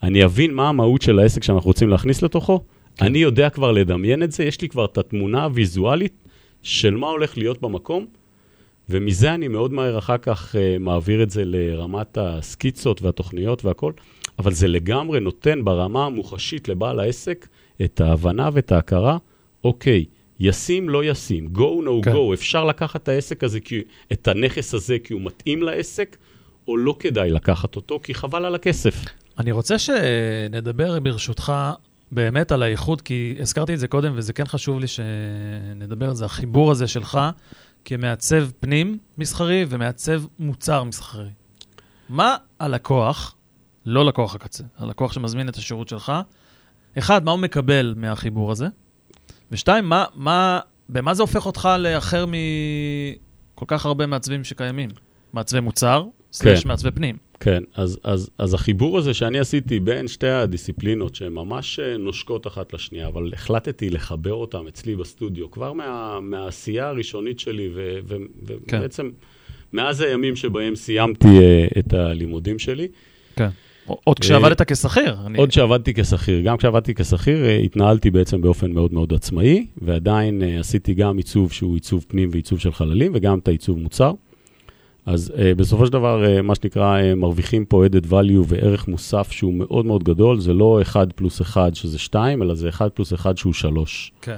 [0.02, 2.64] אני אבין מה המהות של העסק שאנחנו רוצים להכניס לתוכו.
[2.96, 3.04] כן.
[3.04, 6.24] אני יודע כבר לדמיין את זה, יש לי כבר את התמונה הוויזואלית
[6.62, 8.06] של מה הולך להיות במקום,
[8.88, 13.92] ומזה אני מאוד מהר אחר כך uh, מעביר את זה לרמת הסקיצות והתוכניות והכל,
[14.38, 17.48] אבל זה לגמרי נותן ברמה המוחשית לבעל העסק
[17.84, 19.18] את ההבנה ואת ההכרה,
[19.64, 20.04] אוקיי,
[20.40, 22.12] ישים, לא ישים, go, no כן.
[22.12, 23.82] go, אפשר לקחת את העסק הזה, כי,
[24.12, 26.16] את הנכס הזה כי הוא מתאים לעסק,
[26.68, 29.04] או לא כדאי לקחת אותו, כי חבל על הכסף.
[29.40, 31.52] אני רוצה שנדבר ברשותך
[32.12, 36.24] באמת על האיכות, כי הזכרתי את זה קודם, וזה כן חשוב לי שנדבר על זה,
[36.24, 37.20] החיבור הזה שלך
[37.84, 41.28] כמעצב פנים מסחרי ומעצב מוצר מסחרי.
[42.08, 43.36] מה הלקוח,
[43.86, 46.12] לא לקוח הקצה, הלקוח שמזמין את השירות שלך,
[46.98, 48.66] אחד, מה הוא מקבל מהחיבור הזה?
[49.52, 54.90] ושתיים, מה, מה, במה זה הופך אותך לאחר מכל כך הרבה מעצבים שקיימים?
[55.32, 57.29] מעצבי מוצר, סלש מעצבי פנים.
[57.40, 62.46] כן, אז, אז, אז החיבור הזה שאני עשיתי בין שתי הדיסציפלינות, שהן ממש אה, נושקות
[62.46, 68.16] אחת לשנייה, אבל החלטתי לחבר אותן אצלי בסטודיו, כבר מה, מהעשייה הראשונית שלי, ו, ו,
[68.66, 68.78] כן.
[68.78, 69.10] ובעצם
[69.72, 72.88] מאז הימים שבהם סיימתי uh, את הלימודים שלי.
[73.36, 73.48] כן.
[74.04, 75.16] עוד כשעבדת כשכיר.
[75.26, 80.42] אני- עוד כשעבדתי כשכיר, גם כשעבדתי כשכיר, אה, התנהלתי בעצם באופן מאוד מאוד עצמאי, ועדיין
[80.42, 84.12] אה, עשיתי גם עיצוב שהוא עיצוב פנים ועיצוב של חללים, וגם את העיצוב מוצר.
[85.10, 89.32] אז uh, בסופו של דבר, uh, מה שנקרא, uh, מרוויחים פה added value וערך מוסף
[89.32, 93.12] שהוא מאוד מאוד גדול, זה לא 1 פלוס 1 שזה 2, אלא זה 1 פלוס
[93.12, 94.12] 1 שהוא 3.
[94.22, 94.36] כן.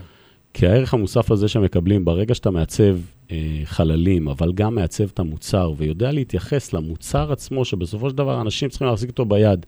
[0.55, 2.97] כי הערך המוסף הזה שמקבלים, ברגע שאתה מעצב
[3.31, 8.69] אה, חללים, אבל גם מעצב את המוצר, ויודע להתייחס למוצר עצמו, שבסופו של דבר אנשים
[8.69, 9.67] צריכים להחזיק אותו ביד,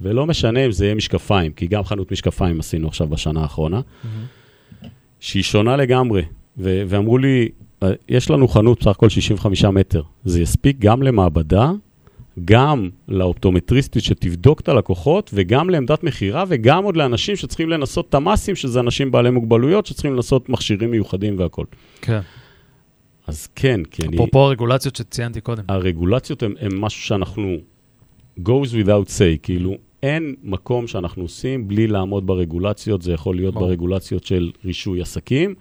[0.00, 3.80] ולא משנה אם זה יהיה משקפיים, כי גם חנות משקפיים עשינו עכשיו בשנה האחרונה,
[5.20, 6.22] שהיא שונה לגמרי.
[6.58, 7.48] ו- ואמרו לי, "אה,
[8.08, 11.72] יש לנו חנות בסך הכל 65 מטר, זה יספיק גם למעבדה,
[12.44, 18.80] גם לאופטומטריסטית שתבדוק את הלקוחות, וגם לעמדת מכירה, וגם עוד לאנשים שצריכים לנסות תמ"סים, שזה
[18.80, 21.66] אנשים בעלי מוגבלויות, שצריכים לנסות מכשירים מיוחדים והכול.
[22.00, 22.20] כן.
[23.26, 24.16] אז כן, כי אני...
[24.16, 25.62] אפרופו הרגולציות שציינתי קודם.
[25.68, 27.56] הרגולציות הן הן משהו שאנחנו
[28.40, 33.66] goes without say, כאילו אין מקום שאנחנו עושים בלי לעמוד ברגולציות, זה יכול להיות ברור.
[33.66, 35.54] ברגולציות של רישוי עסקים,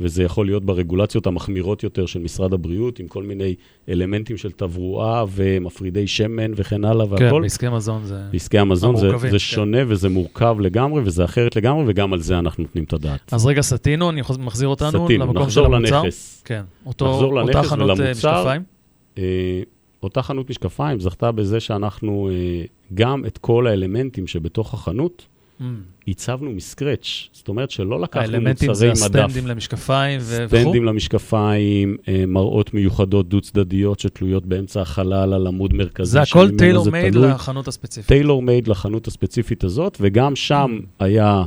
[0.00, 3.54] וזה יכול להיות ברגולציות המחמירות יותר של משרד הבריאות, עם כל מיני
[3.88, 7.42] אלמנטים של תברואה ומפרידי שמן וכן הלאה כן, והכל.
[7.42, 8.22] בעסקי מזון זה...
[8.32, 9.38] בעסקי המזון זה, זה כן.
[9.38, 13.32] שונה וזה מורכב לגמרי וזה אחרת לגמרי, וגם על זה אנחנו נותנים את הדעת.
[13.32, 16.02] אז רגע, סטינו, אני מחזיר אותנו סטינו, למקום של נחזור המוצר.
[16.02, 16.42] לנכס.
[16.44, 16.62] כן.
[16.86, 18.32] אותו, נחזור אותה לנכס חנות אה, ולמוצר.
[18.32, 18.62] משקפיים.
[19.18, 19.62] אה,
[20.02, 25.26] אותה חנות משקפיים זכתה בזה שאנחנו אה, גם את כל האלמנטים שבתוך החנות.
[26.04, 27.28] עיצבנו מסקרץ'.
[27.32, 29.16] זאת אומרת שלא לקחנו האלמנטים מוצרי זה מדף.
[29.16, 30.58] הסטנדים למשקפיים וכו'.
[30.58, 36.10] סטנדים למשקפיים, אה, מראות מיוחדות דו-צדדיות שתלויות באמצע החלל על עמוד מרכזי.
[36.10, 37.14] זה הכל טיילור זה מייד.
[37.14, 38.08] לחנות הספציפית.
[38.08, 41.44] טיילור מייד לחנות הספציפית הזאת, וגם שם היה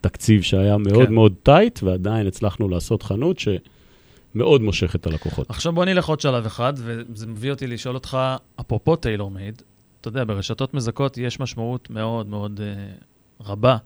[0.00, 1.14] תקציב שהיה מאוד כן.
[1.14, 5.50] מאוד טייט, ועדיין הצלחנו לעשות חנות שמאוד מושכת את הלקוחות.
[5.50, 8.18] עכשיו בוא נלך עוד שלב אחד, וזה מביא אותי לשאול אותך,
[8.60, 9.62] אפרופו טיילור מייד,
[10.00, 13.04] אתה יודע, ברשתות מזכות יש משמעות מאוד מאוד uh,
[13.46, 13.76] רבה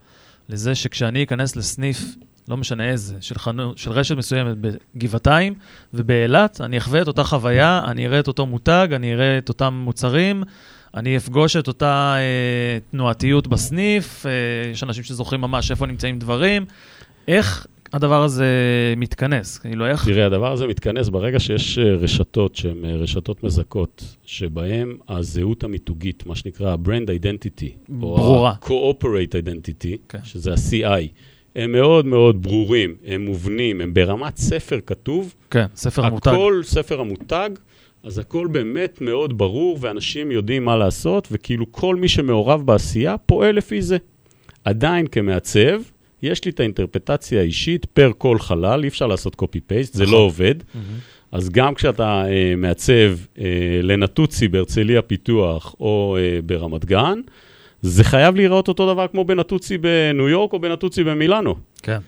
[0.48, 2.04] לזה שכשאני אכנס לסניף,
[2.48, 5.54] לא משנה איזה, של, חנו, של רשת מסוימת בגבעתיים
[5.94, 9.74] ובאילת, אני אחווה את אותה חוויה, אני אראה את אותו מותג, אני אראה את אותם
[9.74, 10.42] מוצרים,
[10.94, 14.30] אני אפגוש את אותה אה, תנועתיות בסניף, אה,
[14.72, 16.66] יש אנשים שזוכרים ממש איפה נמצאים דברים.
[17.28, 18.44] איך הדבר הזה
[18.96, 19.58] מתכנס?
[19.58, 20.04] כאילו, איך...
[20.04, 26.26] תראה, הדבר הזה מתכנס ברגע שיש אה, רשתות שהן אה, רשתות מזכות, שבהן הזהות המיתוגית,
[26.26, 28.20] מה שנקרא ה-brand identity, ברורה.
[28.22, 30.18] או ה-corporate identity, כן.
[30.24, 31.08] שזה ה-CI,
[31.56, 36.30] הם מאוד מאוד ברורים, הם מובנים, הם ברמת ספר כתוב, כן, ספר המותג.
[36.30, 37.50] הכל ספר המותג,
[38.02, 43.54] אז הכל באמת מאוד ברור, ואנשים יודעים מה לעשות, וכאילו כל מי שמעורב בעשייה פועל
[43.56, 43.96] לפי זה.
[44.64, 45.82] עדיין כמעצב,
[46.22, 50.54] יש לי את האינטרפטציה האישית פר כל חלל, אי אפשר לעשות קופי-פייסט, זה לא עובד.
[51.32, 53.44] אז גם כשאתה אה, מעצב אה,
[53.82, 57.20] לנטוצי בהרצליה פיתוח או אה, ברמת גן,
[57.82, 61.54] זה חייב להיראות אותו דבר כמו בנטוצי בניו יורק או בנטוצי במילאנו.
[61.82, 61.98] כן.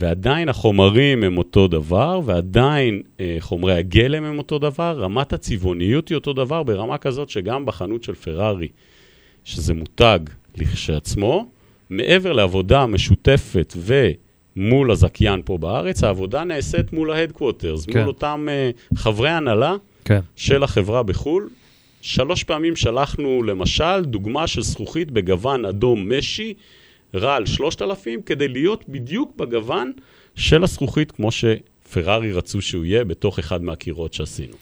[0.00, 6.16] ועדיין החומרים הם אותו דבר, ועדיין אה, חומרי הגלם הם אותו דבר, רמת הצבעוניות היא
[6.16, 8.68] אותו דבר, ברמה כזאת שגם בחנות של פרארי,
[9.44, 10.18] שזה מותג
[10.56, 11.46] לכשעצמו,
[11.92, 17.98] מעבר לעבודה משותפת ומול הזכיין פה בארץ, העבודה נעשית מול ה headquarters, כן.
[17.98, 19.74] מול אותם אה, חברי הנהלה
[20.04, 20.20] כן.
[20.36, 21.48] של החברה בחו"ל.
[22.00, 26.54] שלוש פעמים שלחנו למשל דוגמה של זכוכית בגוון אדום משי,
[27.14, 29.92] רעל 3000, כדי להיות בדיוק בגוון
[30.34, 34.54] של הזכוכית, כמו שפרארי רצו שהוא יהיה בתוך אחד מהקירות שעשינו.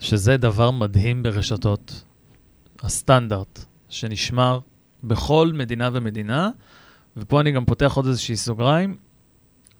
[0.00, 2.02] שזה דבר מדהים ברשתות.
[2.82, 4.58] הסטנדרט שנשמר
[5.04, 6.50] בכל מדינה ומדינה,
[7.18, 8.96] ופה אני גם פותח עוד איזושהי סוגריים,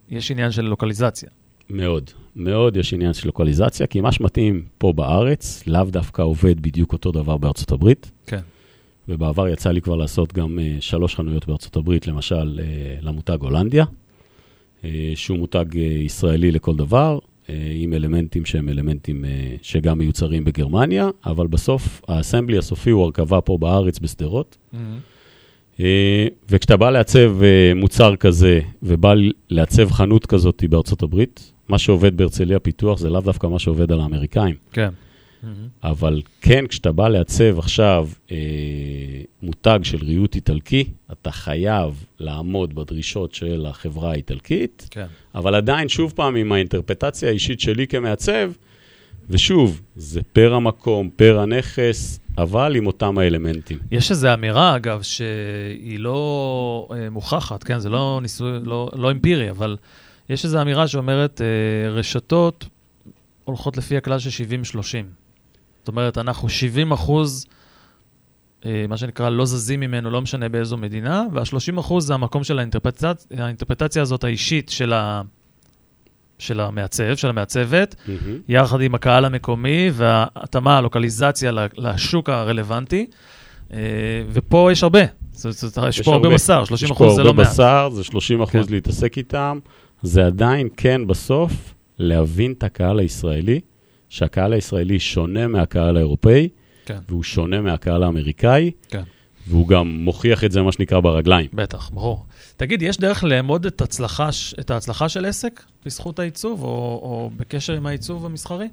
[0.08, 1.28] יש עניין של לוקליזציה.
[1.70, 6.92] מאוד, מאוד יש עניין של לוקליזציה, כי מה שמתאים פה בארץ, לאו דווקא עובד בדיוק
[6.92, 8.10] אותו דבר בארצות הברית.
[8.26, 8.40] כן.
[9.08, 13.84] ובעבר יצא לי כבר לעשות גם uh, שלוש חנויות בארצות הברית, למשל uh, למותג הולנדיה,
[13.84, 19.28] uh, שהוא מותג uh, ישראלי לכל דבר, uh, עם אלמנטים שהם אלמנטים uh,
[19.62, 24.56] שגם מיוצרים בגרמניה, אבל בסוף האסמבלי הסופי הוא הרכבה פה בארץ בשדרות.
[24.72, 24.76] Mm-hmm.
[25.80, 29.14] אה, וכשאתה בא לעצב אה, מוצר כזה, ובא
[29.50, 34.00] לעצב חנות כזאת בארצות הברית, מה שעובד בהרצליה פיתוח זה לאו דווקא מה שעובד על
[34.00, 34.54] האמריקאים.
[34.72, 34.90] כן.
[35.82, 38.36] אבל כן, כשאתה בא לעצב עכשיו אה,
[39.42, 45.06] מותג של ריהוט איטלקי, אתה חייב לעמוד בדרישות של החברה האיטלקית, כן.
[45.34, 48.50] אבל עדיין, שוב פעם, עם האינטרפטציה האישית שלי כמעצב,
[49.30, 53.78] ושוב, זה פר המקום, פר הנכס, אבל עם אותם האלמנטים.
[53.90, 57.78] יש איזו אמירה, אגב, שהיא לא אה, מוכחת, כן?
[57.78, 59.76] זה לא ניסוי, לא, לא אמפירי, אבל
[60.28, 62.68] יש איזו אמירה שאומרת, אה, רשתות
[63.44, 64.82] הולכות לפי הכלל של 70-30.
[65.78, 67.46] זאת אומרת, אנחנו 70 אחוז,
[68.66, 72.58] אה, מה שנקרא, לא זזים ממנו, לא משנה באיזו מדינה, וה-30 אחוז זה המקום של
[72.58, 75.22] האינטרפטציה, האינטרפטציה הזאת האישית של, ה,
[76.38, 78.38] של המעצב, של המעצבת, מהמם.
[78.48, 83.06] יחד עם הקהל המקומי וההתאמה, הלוקליזציה לשוק הרלוונטי.
[83.72, 83.78] אה,
[84.32, 85.00] ופה יש הרבה.
[85.32, 87.46] זאת- יש פה הרבה בשר, 30 אחוז זה יש לא פה מעט.
[87.46, 88.72] הרבה בשר, זה 30 אחוז כן.
[88.74, 89.58] להתעסק איתם.
[90.02, 93.60] זה עדיין, כן, בסוף, להבין את הקהל הישראלי,
[94.08, 96.48] שהקהל הישראלי שונה מהקהל האירופאי,
[96.86, 96.98] כן.
[97.08, 99.02] והוא שונה מהקהל האמריקאי, כן.
[99.48, 101.46] והוא גם מוכיח את זה, מה שנקרא, ברגליים.
[101.52, 102.26] בטח, ברור.
[102.58, 104.28] תגיד, יש דרך לאמוד את, הצלחה,
[104.60, 106.68] את ההצלחה של עסק בזכות העיצוב, או,
[107.02, 108.66] או בקשר עם העיצוב המסחרי?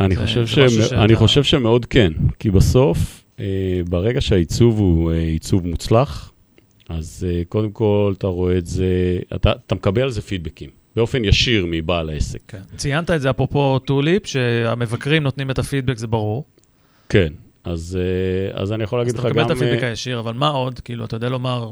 [0.00, 0.74] אני זה- חושב, זה ש...
[0.74, 3.44] שאתה- אני חושב שמאוד כן, כי בסוף, אה,
[3.88, 6.32] ברגע שהעיצוב הוא אה, עיצוב מוצלח,
[6.88, 8.86] אז אה, קודם כל אתה רואה את זה,
[9.34, 12.40] אתה, אתה מקבל על זה פידבקים, באופן ישיר מבעל העסק.
[12.48, 12.60] כן.
[12.76, 16.44] ציינת את זה אפרופו טוליפ, שהמבקרים נותנים את הפידבק, זה ברור.
[17.08, 17.32] כן,
[17.64, 17.98] אז,
[18.54, 19.52] אה, אז אני יכול אז להגיד אתה לך מקבל גם...
[19.52, 20.80] את הפידבק אה, הישיר, אבל מה עוד?
[20.80, 21.70] כאילו, אתה יודע לומר,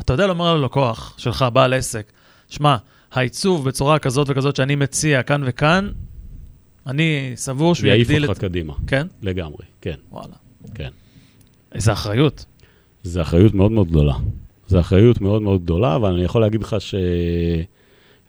[0.00, 2.12] אתה יודע לומר ללקוח שלך, בעל עסק,
[2.48, 2.76] שמע,
[3.12, 5.90] העיצוב בצורה כזאת וכזאת שאני מציע כאן וכאן,
[6.86, 8.44] אני סבור שהוא יעיף יגדיל אותך את...
[8.44, 9.06] קדימה, כן?
[9.22, 10.34] לגמרי, כן, וואלה.
[10.74, 10.88] כן.
[11.74, 12.44] איזה אחריות.
[13.02, 14.14] זו אחריות מאוד מאוד גדולה.
[14.68, 16.76] זו אחריות מאוד מאוד גדולה, אבל אני יכול להגיד לך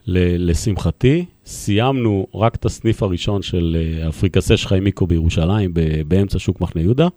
[0.06, 6.38] שלשמחתי, סיימנו רק את הסניף הראשון של אה, הפריקסה של חיים מיקרו בירושלים, ב- באמצע
[6.38, 7.08] שוק מחנה יהודה.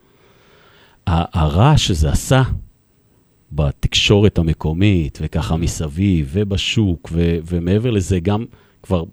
[1.08, 2.44] הרעש שזה עשה
[3.52, 8.46] בתקשורת המקומית, וככה מסביב, ובשוק, ו- ומעבר לזה, גם
[8.84, 9.04] כבר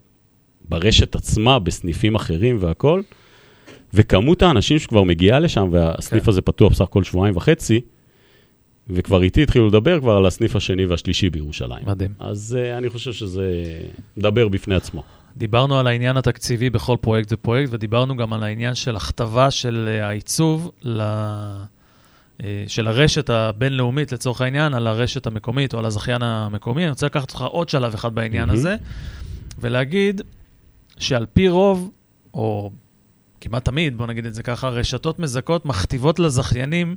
[0.69, 3.03] ברשת עצמה, בסניפים אחרים והכול,
[3.93, 6.29] וכמות האנשים שכבר מגיעה לשם, והסניף כן.
[6.29, 7.81] הזה פתוח בסך הכל שבועיים וחצי,
[8.89, 11.85] וכבר איתי התחילו לדבר כבר על הסניף השני והשלישי בירושלים.
[11.85, 12.13] מדהים.
[12.19, 13.63] אז uh, אני חושב שזה
[14.17, 15.03] מדבר בפני עצמו.
[15.37, 20.07] דיברנו על העניין התקציבי בכל פרויקט ופרויקט, ודיברנו גם על העניין של הכתבה של אה,
[20.07, 21.01] העיצוב ל...
[22.43, 26.83] אה, של הרשת הבינלאומית, לצורך העניין, על הרשת המקומית או על הזכיין המקומי.
[26.83, 28.59] אני רוצה לקחת אותך עוד שלב אחד בעניין מהמם.
[28.59, 28.75] הזה,
[29.59, 30.21] ולהגיד
[30.99, 31.91] שעל פי רוב,
[32.33, 32.71] או
[33.41, 36.95] כמעט תמיד, בוא נגיד את זה ככה, רשתות מזכות מכתיבות לזכיינים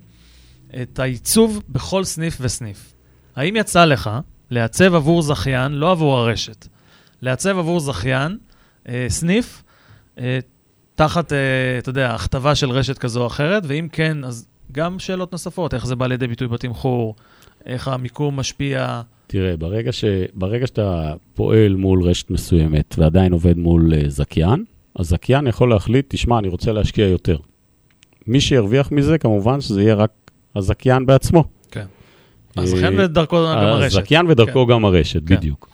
[0.82, 2.94] את העיצוב בכל סניף וסניף.
[3.36, 4.10] האם יצא לך
[4.50, 6.66] לעצב עבור זכיין, לא עבור הרשת,
[7.22, 8.38] לעצב עבור זכיין
[8.88, 9.62] אה, סניף
[10.18, 10.38] אה,
[10.94, 11.38] תחת, אה,
[11.78, 15.86] אתה יודע, הכתבה של רשת כזו או אחרת, ואם כן, אז גם שאלות נוספות, איך
[15.86, 17.14] זה בא לידי ביטוי בתמחור,
[17.66, 19.02] איך המיקום משפיע.
[19.26, 20.04] תראה, ברגע, ש,
[20.34, 24.64] ברגע שאתה פועל מול רשת מסוימת ועדיין עובד מול uh, זכיין,
[24.96, 27.36] הזכיין יכול להחליט, תשמע, אני רוצה להשקיע יותר.
[28.26, 30.10] מי שירוויח מזה, כמובן שזה יהיה רק
[30.56, 31.44] הזכיין בעצמו.
[31.70, 31.86] כן.
[32.56, 33.98] הזכיין אה, ודרכו גם הרשת.
[33.98, 35.36] הזכיין ודרכו גם הרשת, כן.
[35.36, 35.68] בדיוק.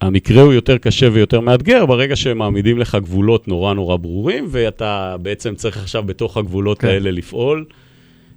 [0.00, 5.16] המקרה הוא יותר קשה ויותר מאתגר ברגע שהם מעמידים לך גבולות נורא נורא ברורים, ואתה
[5.22, 6.88] בעצם צריך עכשיו בתוך הגבולות כן.
[6.88, 7.64] האלה לפעול,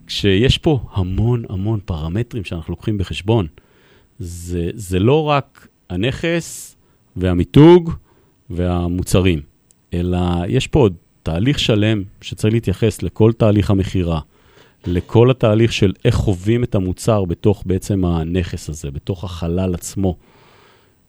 [0.07, 3.47] כשיש פה המון המון פרמטרים שאנחנו לוקחים בחשבון.
[4.19, 6.75] זה, זה לא רק הנכס
[7.15, 7.93] והמיתוג
[8.49, 9.41] והמוצרים,
[9.93, 10.17] אלא
[10.47, 14.19] יש פה עוד תהליך שלם שצריך להתייחס לכל תהליך המכירה,
[14.87, 20.17] לכל התהליך של איך חווים את המוצר בתוך בעצם הנכס הזה, בתוך החלל עצמו.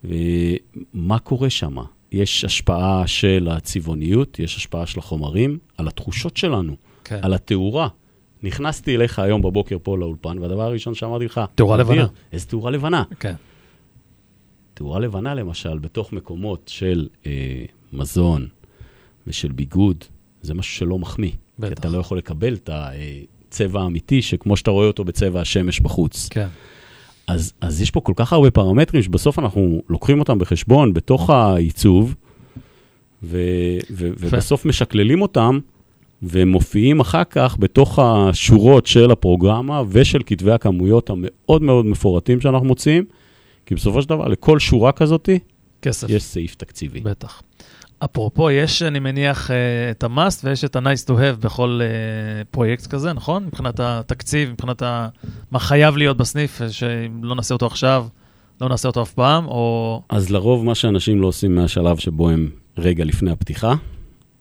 [0.05, 1.77] ומה קורה שם?
[2.13, 7.19] יש השפעה של הצבעוניות, יש השפעה של החומרים, על התחושות שלנו, כן.
[7.23, 7.89] על התאורה.
[8.43, 12.71] נכנסתי אליך היום בבוקר פה לאולפן, והדבר הראשון שאמרתי לך, תאורה "אדיר, לבנה." איזה תאורה
[12.71, 13.03] לבנה.
[13.21, 13.35] כן.
[14.75, 18.49] תאורה לבנה, למשל, בתוך מקומות של אה, מזון
[19.27, 20.05] ושל ביגוד,
[20.43, 21.31] זה משהו שלא מחמיא.
[21.59, 21.69] בטח.
[21.69, 26.29] כי אתה לא יכול לקבל את הצבע האמיתי, שכמו שאתה רואה אותו בצבע השמש בחוץ.
[26.29, 26.49] כן.
[27.29, 32.15] אז, אז יש פה כל כך הרבה פרמטרים שבסוף אנחנו לוקחים אותם בחשבון בתוך העיצוב,
[33.23, 33.39] ו,
[33.91, 35.59] ו, ובסוף משקללים אותם,
[36.23, 42.67] והם מופיעים אחר כך בתוך השורות של הפרוגרמה ושל כתבי הכמויות המאוד מאוד מפורטים שאנחנו
[42.67, 43.05] מוציאים,
[43.67, 45.29] כי בסופו של דבר לכל שורה כזאת
[45.83, 46.11] כסף.
[46.11, 47.01] יש סעיף תקציבי.
[47.01, 47.43] בטח.
[48.05, 49.57] אפרופו, יש, אני מניח, אה,
[49.91, 53.45] את ה-must ויש את ה-nice to have בכל אה, פרויקט כזה, נכון?
[53.45, 55.09] מבחינת התקציב, מבחינת ה...
[55.51, 58.07] מה חייב להיות בסניף, אה, שאם לא נעשה אותו עכשיו,
[58.61, 60.03] לא נעשה אותו אף פעם, או...
[60.09, 63.75] אז לרוב מה שאנשים לא עושים מהשלב שבו הם רגע לפני הפתיחה,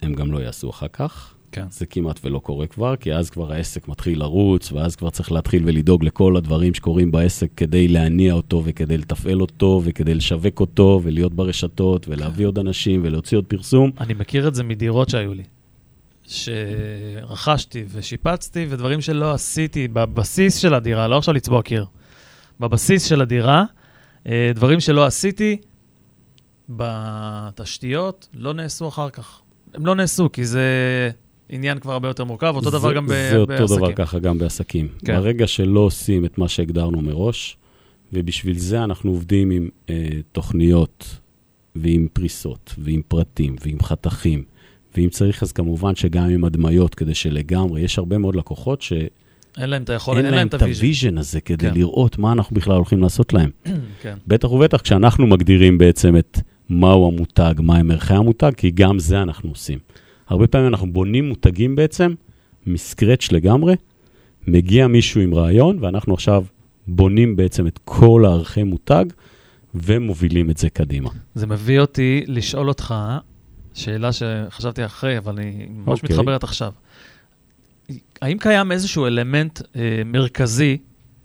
[0.01, 1.33] הם גם לא יעשו אחר כך.
[1.51, 1.65] כן.
[1.69, 5.63] זה כמעט ולא קורה כבר, כי אז כבר העסק מתחיל לרוץ, ואז כבר צריך להתחיל
[5.65, 11.33] ולדאוג לכל הדברים שקורים בעסק כדי להניע אותו וכדי לתפעל אותו וכדי לשווק אותו ולהיות
[11.33, 13.91] ברשתות ולהביא עוד אנשים ולהוציא עוד פרסום.
[13.99, 15.43] אני מכיר את זה מדירות שהיו לי,
[16.23, 21.85] שרכשתי ושיפצתי, ודברים שלא עשיתי בבסיס של הדירה, לא עכשיו לצבוע קיר,
[22.59, 23.63] בבסיס של הדירה,
[24.27, 25.57] אה, דברים שלא עשיתי
[26.69, 29.41] בתשתיות, לא נעשו אחר כך.
[29.73, 30.61] הם לא נעשו, כי זה
[31.49, 33.77] עניין כבר הרבה יותר מורכב, אותו דבר זה, גם ב- זה אותו בעסקים.
[33.77, 34.87] דבר ככה גם בעסקים.
[35.05, 35.15] כן.
[35.15, 37.57] ברגע שלא עושים את מה שהגדרנו מראש,
[38.13, 41.19] ובשביל זה אנחנו עובדים עם אה, תוכניות
[41.75, 44.43] ועם פריסות ועם פרטים ועם חתכים,
[44.97, 49.07] ואם צריך אז כמובן שגם עם הדמיות, כדי שלגמרי, יש הרבה מאוד לקוחות שאין
[49.57, 51.73] אין להם את היכולת, להם את ה vision הזה כדי כן.
[51.73, 53.49] לראות מה אנחנו בכלל הולכים לעשות להם.
[54.01, 54.17] כן.
[54.27, 56.39] בטח ובטח כשאנחנו מגדירים בעצם את
[56.69, 59.79] מהו המותג, מהם ערכי המותג, כי גם זה אנחנו עושים.
[60.27, 62.13] הרבה פעמים אנחנו בונים מותגים בעצם,
[62.67, 63.75] מ scratch לגמרי,
[64.47, 66.43] מגיע מישהו עם רעיון, ואנחנו עכשיו
[66.87, 69.05] בונים בעצם את כל הערכי מותג,
[69.75, 71.09] ומובילים את זה קדימה.
[71.35, 72.95] זה מביא אותי לשאול אותך
[73.73, 76.15] שאלה שחשבתי אחרי, אבל היא ממש אוקיי.
[76.15, 76.71] מתחברת עכשיו.
[78.21, 80.77] האם קיים איזשהו אלמנט אה, מרכזי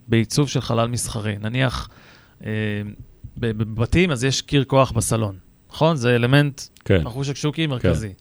[0.08, 1.36] בעיצוב של חלל מסחרי?
[1.40, 1.88] נניח,
[2.44, 2.50] אה,
[3.38, 5.36] בבתים אז יש קיר כוח בסלון,
[5.70, 5.96] נכון?
[5.96, 7.02] זה אלמנט כן.
[7.04, 8.12] מחושק שוקי מרכזי.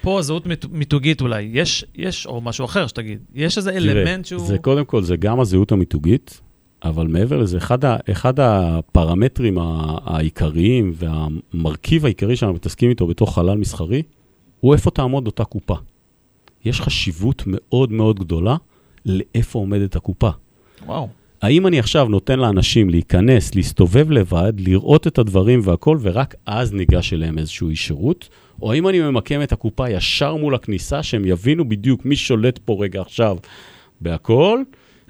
[0.00, 4.46] פה זהות מיתו- מיתוגית אולי, יש, יש, או משהו אחר שתגיד, יש איזה אלמנט שהוא...
[4.46, 6.40] זה קודם כל, זה גם הזהות המיתוגית,
[6.84, 9.58] אבל מעבר לזה, אחד, ה, אחד הפרמטרים
[10.04, 14.02] העיקריים והמרכיב העיקרי שאנחנו מתעסקים איתו בתוך חלל מסחרי,
[14.60, 15.74] הוא איפה תעמוד אותה קופה.
[16.64, 18.56] יש חשיבות מאוד מאוד גדולה
[19.06, 20.30] לאיפה עומדת הקופה.
[20.86, 21.08] וואו,
[21.42, 27.12] האם אני עכשיו נותן לאנשים להיכנס, להסתובב לבד, לראות את הדברים והכל, ורק אז ניגש
[27.12, 28.28] אליהם איזשהו אי שירות?
[28.62, 32.76] או האם אני ממקם את הקופה ישר מול הכניסה, שהם יבינו בדיוק מי שולט פה
[32.80, 33.36] רגע עכשיו
[34.00, 34.62] בהכל,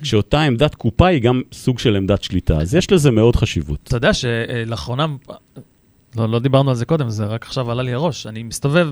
[0.03, 2.59] כשאותה עמדת קופה היא גם סוג של עמדת שליטה.
[2.59, 3.81] אז יש לזה מאוד חשיבות.
[3.83, 5.07] אתה יודע שלאחרונה,
[6.17, 8.27] לא, לא דיברנו על זה קודם, זה רק עכשיו עלה לי הראש.
[8.27, 8.89] אני מסתובב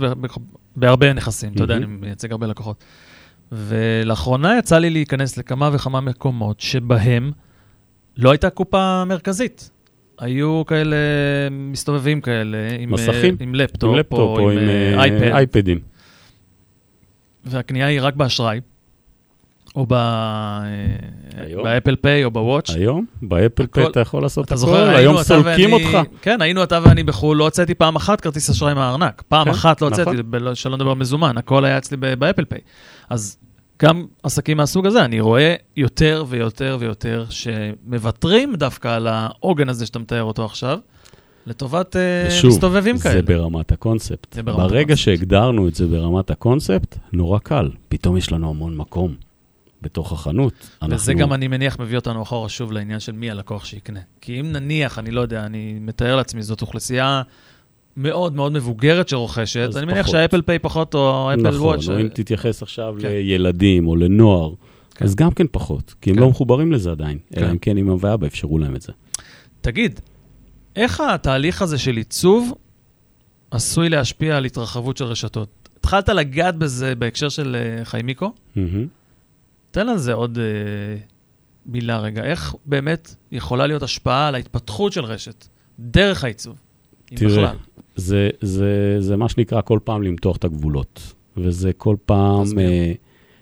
[0.77, 1.87] בהרבה נכסים, אתה יודע, אני.
[1.87, 2.85] מייצג הרבה לקוחות.
[3.53, 7.33] ולאחרונה יצא לי להיכנס לכמה וכמה מקומות שבהם
[8.17, 9.71] לא הייתה קופה מרכזית.
[10.23, 10.97] היו כאלה
[11.51, 13.15] מסתובבים כאלה, עם, מסכים.
[13.41, 15.79] אה, עם לפטופ, עם לפטופ או עם אה, אה, אייפד, אייפדים.
[17.45, 18.61] והקנייה היא רק באשראי,
[19.77, 20.67] או ב- אה,
[21.37, 21.65] היום?
[21.65, 22.71] ב Apple Pay או ב watch.
[22.71, 25.85] היום, ב Apple Pay הכל- אתה יכול לעשות אתה הכל, זוכר, היום סולקים ואני...
[25.85, 25.99] אותך.
[26.23, 29.23] כן, היינו אתה ואני בחו"ל, לא הוצאתי פעם אחת כרטיס אשראי מהארנק.
[29.29, 30.03] פעם כן, אחת לא נכון.
[30.05, 32.59] הוצאתי, ב- שלא נדבר מזומן, הכל היה אצלי ב Apple Pay.
[33.11, 33.39] אז
[33.85, 39.99] גם עסקים מהסוג הזה, אני רואה יותר ויותר ויותר שמוותרים דווקא על העוגן הזה שאתה
[39.99, 40.79] מתאר אותו עכשיו,
[41.47, 43.15] לטובת אה, ושוב, מסתובבים כאלה.
[43.15, 44.33] זה ברמת הקונספט.
[44.35, 45.05] זה ברמת ברגע הקונספט.
[45.05, 47.71] שהגדרנו את זה ברמת הקונספט, נורא קל.
[47.89, 49.15] פתאום יש לנו המון מקום
[49.83, 50.53] בתוך החנות.
[50.53, 54.01] וזה אנחנו- גם, אני מניח, מביא אותנו אחורה שוב לעניין של מי הלקוח שיקנה.
[54.21, 57.23] כי אם נניח, אני לא יודע, אני מתאר לעצמי, זאת אוכלוסייה
[57.97, 60.13] מאוד מאוד מבוגרת שרוכשת, אני מניח פחות.
[60.13, 61.89] שהאפל פיי פחות, או אפל נכון, וואץ'.
[61.89, 63.09] או אם תתייחס עכשיו כן.
[63.09, 64.53] לילדים או לנוער,
[64.95, 65.05] כן.
[65.05, 66.23] אז גם כן פחות, כי הם כן.
[66.23, 67.51] לא מחוברים לזה עדיין, אלא כן.
[67.51, 68.93] אם כן אמא ואבא אפשרו להם את זה.
[69.61, 70.01] תגיד,
[70.77, 72.53] איך התהליך הזה של עיצוב
[73.51, 75.49] עשוי להשפיע על התרחבות של רשתות?
[75.77, 78.33] התחלת לגעת בזה בהקשר של אה, חיימיקו?
[78.57, 78.87] מהמם.
[79.71, 80.45] תן על זה עוד אה,
[81.67, 82.25] מילה רגע.
[82.25, 85.47] איך באמת יכולה להיות השפעה על ההתפתחות של רשת
[85.79, 86.57] דרך העיצוב?
[87.05, 87.57] תראה, בכלל.
[87.97, 92.59] זה, זה, זה מה שנקרא כל פעם למתוח את הגבולות, וזה כל פעם.
[92.59, 92.93] אה,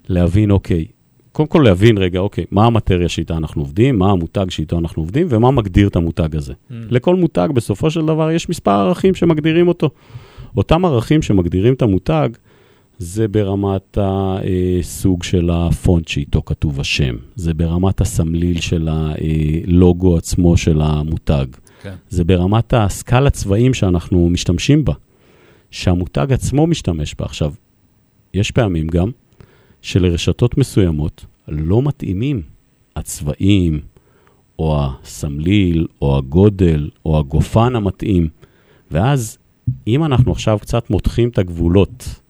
[0.08, 0.86] להבין, אוקיי,
[1.32, 5.26] קודם כל להבין רגע, אוקיי, מה המטריה שאיתה אנחנו עובדים, מה המותג שאיתו אנחנו עובדים,
[5.30, 6.52] ומה מגדיר את המותג הזה.
[6.52, 6.74] Mm.
[6.90, 9.90] לכל מותג בסופו של דבר יש מספר ערכים שמגדירים אותו.
[10.56, 12.28] אותם ערכים שמגדירים את המותג,
[12.98, 20.80] זה ברמת הסוג של הפונט שאיתו כתוב השם, זה ברמת הסמליל של הלוגו עצמו של
[20.80, 21.46] המותג,
[21.82, 21.94] כן.
[22.08, 24.92] זה ברמת הסקאלה צבעים שאנחנו משתמשים בה,
[25.70, 27.24] שהמותג עצמו משתמש בה.
[27.24, 27.52] עכשיו,
[28.34, 29.10] יש פעמים גם
[29.82, 32.42] שלרשתות מסוימות לא מתאימים
[32.96, 33.80] הצבעים,
[34.58, 38.28] או הסמליל, או הגודל, או הגופן המתאים.
[38.90, 39.38] ואז,
[39.86, 42.20] אם אנחנו עכשיו קצת מותחים את הגבולות,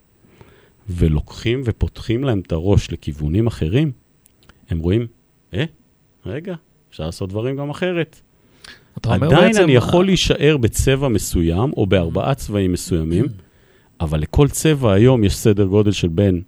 [0.89, 3.93] ולוקחים ופותחים להם את הראש לכיוונים אחרים,
[4.71, 5.07] הם רואים,
[5.55, 5.65] אה,
[6.27, 6.55] רגע,
[6.91, 8.21] אפשר לעשות דברים גם אחרת.
[9.01, 13.27] אתה אומר עדיין בעצם, אני יכול להישאר בצבע מסוים, או בארבעה צבעים מסוימים,
[14.01, 16.43] אבל לכל צבע היום יש סדר גודל של בין...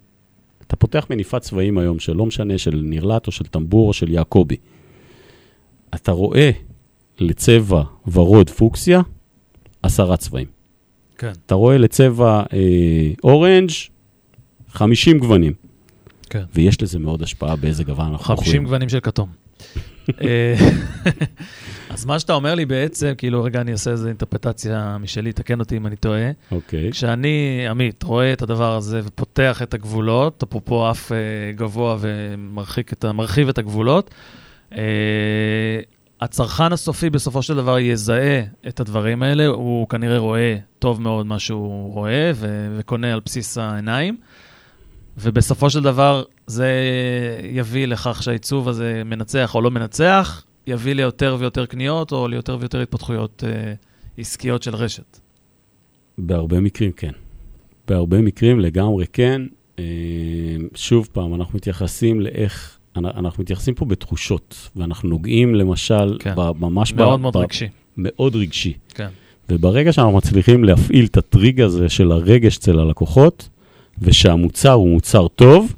[0.67, 4.55] אתה פותח מניפת צבעים היום, שלא משנה, של נרלט או של טמבור או של יעקבי.
[5.95, 6.51] אתה רואה
[7.19, 9.01] לצבע ורוד פוקסיה,
[9.83, 10.47] עשרה צבעים.
[11.17, 11.31] כן.
[11.45, 13.69] אתה רואה לצבע אה, אורנג'
[14.69, 15.53] 50 גוונים.
[16.29, 16.43] כן.
[16.53, 18.63] ויש לזה מאוד השפעה באיזה גוון אנחנו 50 בוחרים.
[18.63, 19.29] גוונים של כתום.
[21.93, 25.77] אז מה שאתה אומר לי בעצם, כאילו, רגע, אני אעשה איזו אינטרפטציה משלי, תקן אותי
[25.77, 26.31] אם אני טועה.
[26.51, 26.91] אוקיי.
[26.91, 31.17] כשאני, עמית, רואה את הדבר הזה ופותח את הגבולות, אפרופו אף אה,
[31.55, 33.05] גבוה ומרחיק את,
[33.49, 34.13] את הגבולות,
[34.75, 34.79] אה,
[36.21, 41.39] הצרכן הסופי בסופו של דבר יזהה את הדברים האלה, הוא כנראה רואה טוב מאוד מה
[41.39, 44.17] שהוא רואה ו- וקונה על בסיס העיניים,
[45.17, 46.69] ובסופו של דבר זה
[47.43, 52.81] יביא לכך שהעיצוב הזה מנצח או לא מנצח, יביא ליותר ויותר קניות או ליותר ויותר
[52.81, 53.73] התפתחויות אה,
[54.17, 55.19] עסקיות של רשת.
[56.17, 57.11] בהרבה מקרים כן.
[57.87, 59.41] בהרבה מקרים לגמרי כן.
[59.79, 59.83] אה,
[60.75, 66.33] שוב פעם, אנחנו מתייחסים לאיך, אנ- אנחנו מתייחסים פה בתחושות, ואנחנו נוגעים למשל, כן.
[66.37, 67.67] ב- ממש מאוד ב- מאוד ב- רגשי.
[67.97, 68.73] מאוד רגשי.
[68.93, 69.07] כן.
[69.49, 73.49] וברגע שאנחנו מצליחים להפעיל את הטריג הזה של הרגש אצל הלקוחות,
[74.01, 75.75] ושהמוצר הוא מוצר טוב,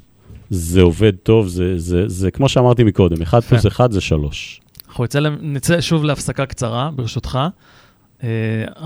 [0.50, 3.48] זה עובד טוב, זה, זה, זה כמו שאמרתי מקודם, 1 יפה.
[3.48, 4.60] פלוס 1 זה 3.
[4.96, 7.38] אנחנו נצא, נצא שוב להפסקה קצרה, ברשותך.
[8.22, 8.28] אה,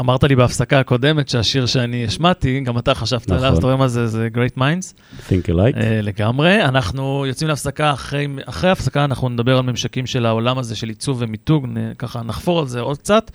[0.01, 3.37] אמרת לי בהפסקה הקודמת שהשיר שאני השמעתי, גם אתה חשבת נכון.
[3.37, 4.95] עליו, אז אתה רואה מה זה, זה Great Minds.
[5.29, 5.77] think alike.
[5.77, 6.65] אה, לגמרי.
[6.65, 11.17] אנחנו יוצאים להפסקה, אחרי, אחרי ההפסקה אנחנו נדבר על ממשקים של העולם הזה של עיצוב
[11.21, 11.67] ומיתוג,
[11.99, 13.31] ככה נחפור על זה עוד קצת.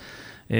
[0.51, 0.57] אה,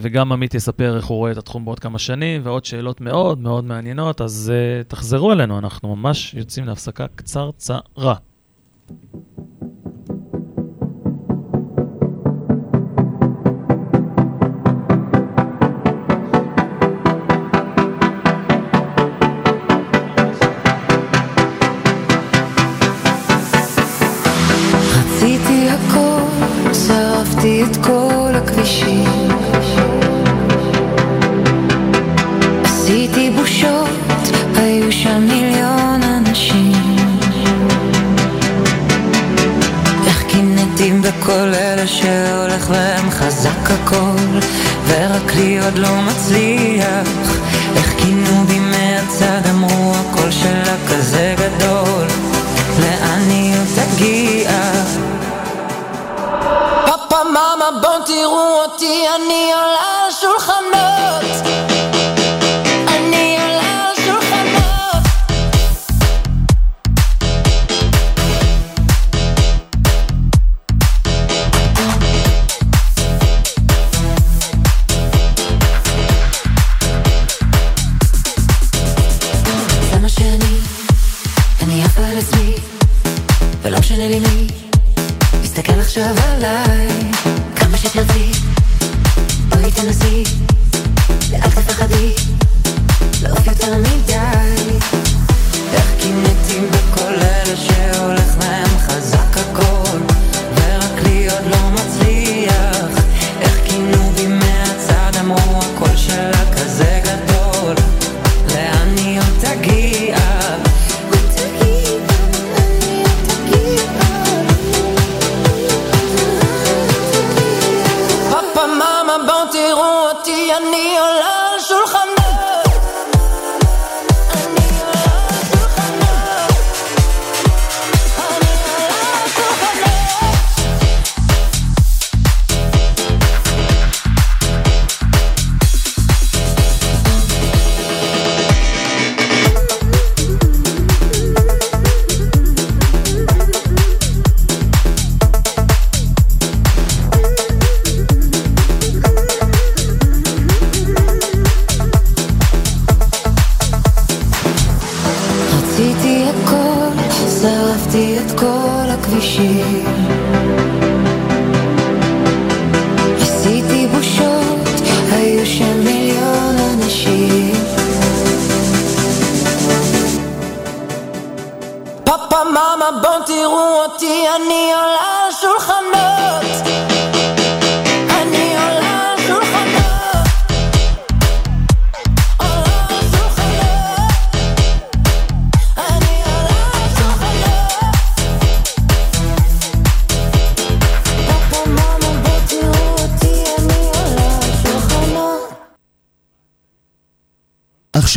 [0.00, 3.64] וגם עמית יספר איך הוא רואה את התחום בעוד כמה שנים, ועוד שאלות מאוד מאוד
[3.64, 4.52] מעניינות, אז
[4.88, 8.14] תחזרו אלינו, אנחנו ממש יוצאים להפסקה קצרצרה.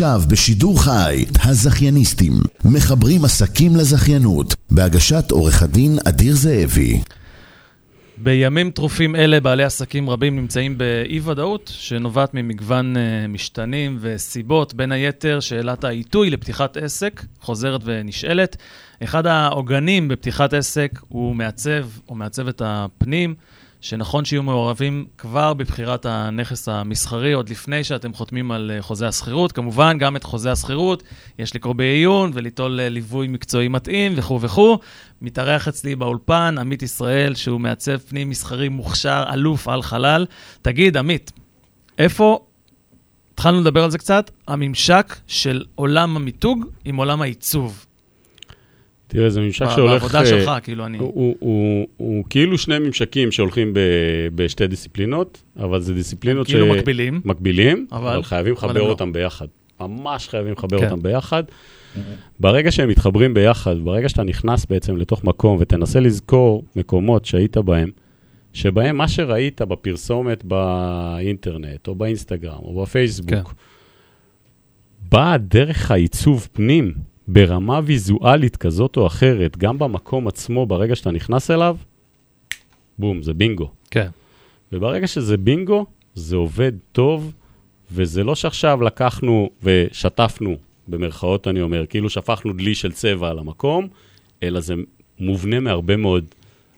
[0.02, 2.32] עכשיו בשידור חי, הזכייניסטים,
[2.64, 7.00] מחברים עסקים לזכיינות, בהגשת עורך הדין אדיר זאבי.
[8.16, 15.40] בימים טרופים אלה בעלי עסקים רבים נמצאים באי-ודאות שנובעת ממגוון אה, משתנים וסיבות, בין היתר
[15.40, 18.56] שאלת העיתוי לפתיחת עסק חוזרת ונשאלת.
[19.02, 23.34] אחד העוגנים בפתיחת עסק הוא מעצב או מעצבת הפנים,
[23.82, 29.52] שנכון שיהיו מעורבים כבר בבחירת הנכס המסחרי, עוד לפני שאתם חותמים על אה, חוזה השכירות.
[29.52, 31.02] כמובן, גם את חוזה השכירות
[31.38, 34.78] יש לקרוא בעיון וליטול אה, ליווי מקצועי מתאים וכו' וכו'.
[35.22, 40.26] מתארח אצלי באולפן עמית ישראל, שהוא מעצב פנים מסחרי מוכשר, אלוף על חלל.
[40.62, 41.32] תגיד, עמית,
[41.98, 42.46] איפה,
[43.34, 47.86] התחלנו לדבר על זה קצת, הממשק של עולם המיתוג עם עולם העיצוב.
[49.12, 50.02] תראה, זה ממשק שהולך...
[50.02, 50.98] בעבודה אה, שלך, כאילו, אני...
[50.98, 53.78] הוא, הוא, הוא, הוא כאילו שני ממשקים שהולכים ב,
[54.34, 57.20] בשתי דיסציפלינות, אבל זה דיסציפלינות כאילו מקבילים.
[57.24, 58.88] מקבילים, אבל- אבל, חייבים לחבר לא.
[58.88, 59.46] אותם ביחד.
[59.80, 60.84] ממש חייבים לחבר כן.
[60.84, 61.42] אותם ביחד.
[62.40, 67.90] ברגע שהם מתחברים ביחד, ברגע שאתה נכנס בעצם לתוך מקום ותנסה לזכור מקומות שהיית בהם,
[68.52, 73.42] שבהם מה שראית בפרסומת באינטרנט, או באינסטגרם, או בפייסבוק, כן.
[75.10, 76.92] באה דרך העיצוב פנים
[77.28, 81.76] ברמה ויזואלית כזאת או אחרת, גם במקום עצמו, ברגע שאתה נכנס אליו,
[82.98, 83.70] בום, זה בינגו.
[83.90, 84.08] כן.
[84.72, 87.32] וברגע שזה בינגו, זה עובד טוב,
[87.92, 90.56] וזה לא שעכשיו לקחנו ושטפנו,
[90.88, 93.88] במרכאות אני אומר, כאילו שפכנו דלי של צבע על המקום,
[94.42, 94.74] אלא זה
[95.18, 96.24] מובנה מהרבה מאוד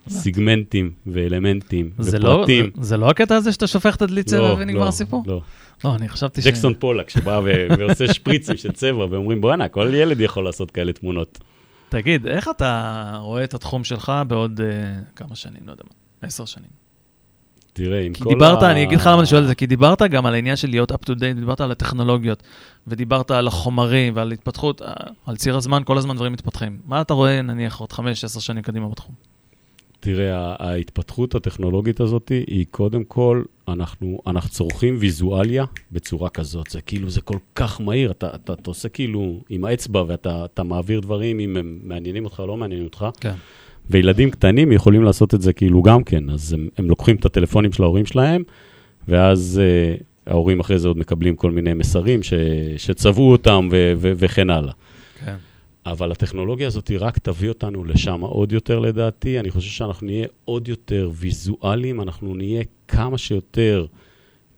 [0.08, 2.70] סיגמנטים ואלמנטים לא, ופרטים.
[2.80, 5.24] זה, לא הקטע הזה שאתה שופך את הדלי צבע לא, ונגמר לא, הסיפור?
[5.26, 5.40] לא.
[5.84, 6.46] לא, אני חשבתי ש...
[6.46, 7.40] ג'קסון פולק שבא
[7.78, 11.38] ועושה שפריצים של צבע, ואומרים, בואנה, כל ילד יכול לעשות כאלה תמונות.
[11.88, 16.44] תגיד, איך אתה רואה את התחום שלך בעוד uh, כמה שנים, לא יודע מה, עשר
[16.44, 16.84] שנים?
[17.72, 18.70] תראה, עם כי כל דיברת, ה...
[18.70, 20.92] אני אגיד לך למה אני שואל את זה, כי דיברת גם על העניין של להיות
[20.92, 22.42] up to date, דיברת על הטכנולוגיות,
[22.86, 24.92] ודיברת על החומרים ועל התפתחות, אה,
[25.26, 26.78] על ציר הזמן, כל הזמן דברים מתפתחים.
[26.84, 29.14] מה אתה רואה, נניח, עוד חמש, עשר שנים קדימה בתחום?
[30.04, 36.66] תראה, ההתפתחות הטכנולוגית הזאת היא קודם כל, אנחנו, אנחנו צורכים ויזואליה בצורה כזאת.
[36.70, 40.62] זה כאילו, זה כל כך מהיר, אתה, אתה, אתה עושה כאילו עם האצבע ואתה אתה
[40.62, 43.06] מעביר דברים, אם הם מעניינים אותך או לא מעניינים אותך.
[43.20, 43.34] כן.
[43.90, 47.72] וילדים קטנים יכולים לעשות את זה כאילו גם כן, אז הם, הם לוקחים את הטלפונים
[47.72, 48.42] של ההורים שלהם,
[49.08, 52.34] ואז uh, ההורים אחרי זה עוד מקבלים כל מיני מסרים ש,
[52.76, 54.72] שצבעו אותם ו, ו, וכן הלאה.
[55.24, 55.36] כן.
[55.86, 59.40] אבל הטכנולוגיה הזאת היא רק תביא אותנו לשם עוד יותר לדעתי.
[59.40, 63.86] אני חושב שאנחנו נהיה עוד יותר ויזואליים, אנחנו נהיה כמה שיותר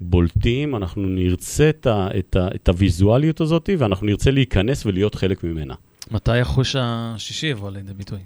[0.00, 5.44] בולטים, אנחנו נרצה את, ה, את, ה, את הוויזואליות הזאת, ואנחנו נרצה להיכנס ולהיות חלק
[5.44, 5.74] ממנה.
[6.10, 8.18] מתי החוש השישי יבוא לידי ביטוי?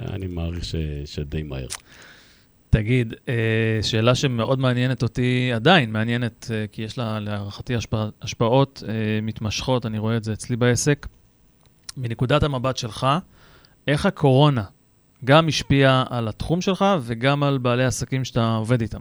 [0.00, 0.74] אני מעריך ש,
[1.04, 1.66] שדי מהר.
[2.70, 8.82] תגיד, אה, שאלה שמאוד מעניינת אותי, עדיין מעניינת, אה, כי יש לה להערכתי השפע, השפעות
[8.88, 8.92] אה,
[9.22, 11.06] מתמשכות, אני רואה את זה אצלי בעסק.
[11.96, 13.06] מנקודת המבט שלך,
[13.88, 14.64] איך הקורונה
[15.24, 19.00] גם השפיעה על התחום שלך וגם על בעלי עסקים שאתה עובד איתם?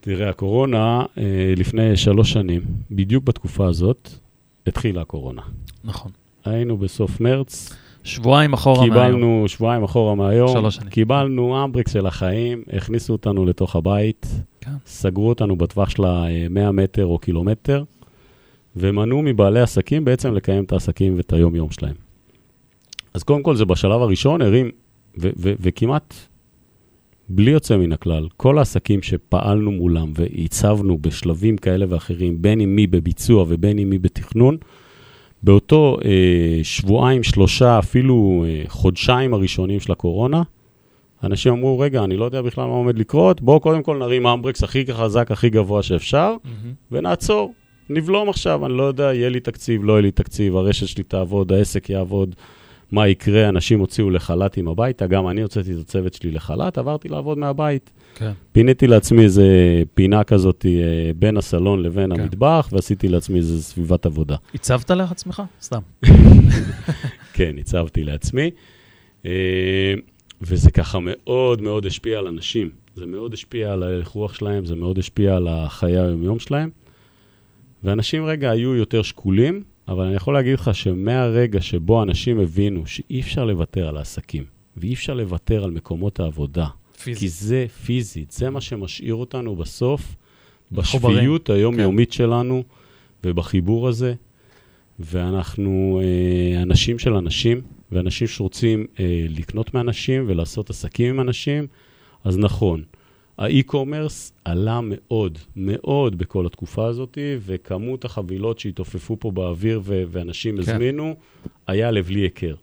[0.00, 4.10] תראה, הקורונה, אה, לפני שלוש שנים, בדיוק בתקופה הזאת,
[4.66, 5.42] התחילה הקורונה.
[5.84, 6.12] נכון.
[6.44, 8.94] היינו בסוף מרץ, שבועיים אחורה מהיום.
[8.94, 10.88] קיבלנו שבועיים אחורה מהיום, שלוש שנים.
[10.88, 14.26] קיבלנו אמבריקס של החיים, הכניסו אותנו לתוך הבית,
[14.60, 14.70] כן.
[14.86, 17.84] סגרו אותנו בטווח של ה-100 מטר או קילומטר,
[18.76, 21.94] ומנעו מבעלי עסקים בעצם לקיים את העסקים ואת היום-יום שלהם.
[23.14, 24.70] אז קודם כל זה בשלב הראשון, הרים,
[25.36, 26.14] וכמעט
[27.28, 32.86] בלי יוצא מן הכלל, כל העסקים שפעלנו מולם והצבנו בשלבים כאלה ואחרים, בין אם מי
[32.86, 34.56] בביצוע ובין אם מי בתכנון,
[35.42, 40.42] באותו אה, שבועיים, שלושה, אפילו אה, חודשיים הראשונים של הקורונה,
[41.22, 44.62] אנשים אמרו, רגע, אני לא יודע בכלל מה עומד לקרות, בואו קודם כל נרים אמברקס
[44.62, 46.72] הכי חזק, הכי גבוה שאפשר, מהמם.
[46.92, 47.52] ונעצור.
[47.90, 51.52] נבלום עכשיו, אני לא יודע, יהיה לי תקציב, לא יהיה לי תקציב, הרשת שלי תעבוד,
[51.52, 52.34] העסק יעבוד,
[52.92, 57.38] מה יקרה, אנשים הוציאו לחל"תים הביתה, גם אני הוצאתי את הצוות שלי לחל"ת, עברתי לעבוד
[57.38, 57.90] מהבית.
[58.14, 58.32] כן.
[58.52, 59.46] פיניתי לעצמי איזה
[59.94, 62.20] פינה כזאת אה, בין הסלון לבין כן.
[62.20, 64.36] המטבח, ועשיתי לעצמי איזה סביבת עבודה.
[64.54, 65.42] הצבת לעצמך?
[65.62, 65.80] סתם.
[67.34, 68.50] כן, הצבתי לעצמי.
[69.26, 69.94] אה,
[70.42, 72.70] וזה ככה מאוד מאוד השפיע על אנשים.
[72.94, 76.70] זה מאוד השפיע על ההלך רוח שלהם, זה מאוד השפיע על החיי היום-יום שלהם.
[77.84, 83.20] ואנשים רגע היו יותר שקולים, אבל אני יכול להגיד לך שמהרגע שבו אנשים הבינו שאי
[83.20, 84.44] אפשר לוותר על העסקים,
[84.76, 87.30] ואי אפשר לוותר על מקומות העבודה, כי פיזית.
[87.30, 90.16] זה פיזית, זה מה שמשאיר אותנו בסוף.
[90.72, 92.62] בשפיות היומיומית שלנו
[93.24, 94.14] ובחיבור הזה.
[95.00, 97.60] ואנחנו אה, אנשים של אנשים,
[97.92, 101.66] ואנשים שרוצים אה, לקנות מאנשים ולעשות עסקים עם אנשים,
[102.24, 102.82] אז נכון,
[103.38, 110.60] האי-קומרס עלה מאוד, מאוד בכל התקופה הזאת, וכמות החבילות שהתעופפו פה באוויר ו- ואנשים כן.
[110.60, 111.14] הזמינו,
[111.66, 112.54] היה לבלי היכר.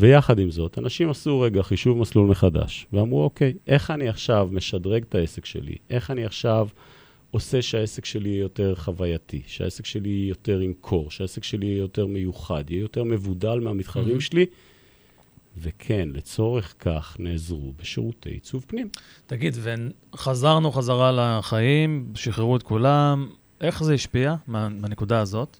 [0.00, 5.02] ויחד עם זאת, אנשים עשו רגע חישוב מסלול מחדש, ואמרו, אוקיי, איך אני עכשיו משדרג
[5.08, 5.74] את העסק שלי?
[5.90, 6.68] איך אני עכשיו
[7.30, 11.78] עושה שהעסק שלי יהיה יותר חווייתי, שהעסק שלי יהיה יותר עם קור, שהעסק שלי יהיה
[11.78, 14.20] יותר מיוחד, יהיה יותר מבודל מהמתחרים Mhm.
[14.20, 14.46] שלי?
[15.62, 18.88] וכן, לצורך כך נעזרו בשירותי עיצוב פנים.
[19.26, 19.56] תגיד,
[20.14, 23.28] וחזרנו חזרה לחיים, שחררו את כולם,
[23.60, 25.56] איך זה השפיע מה- מהנקודה הזאת?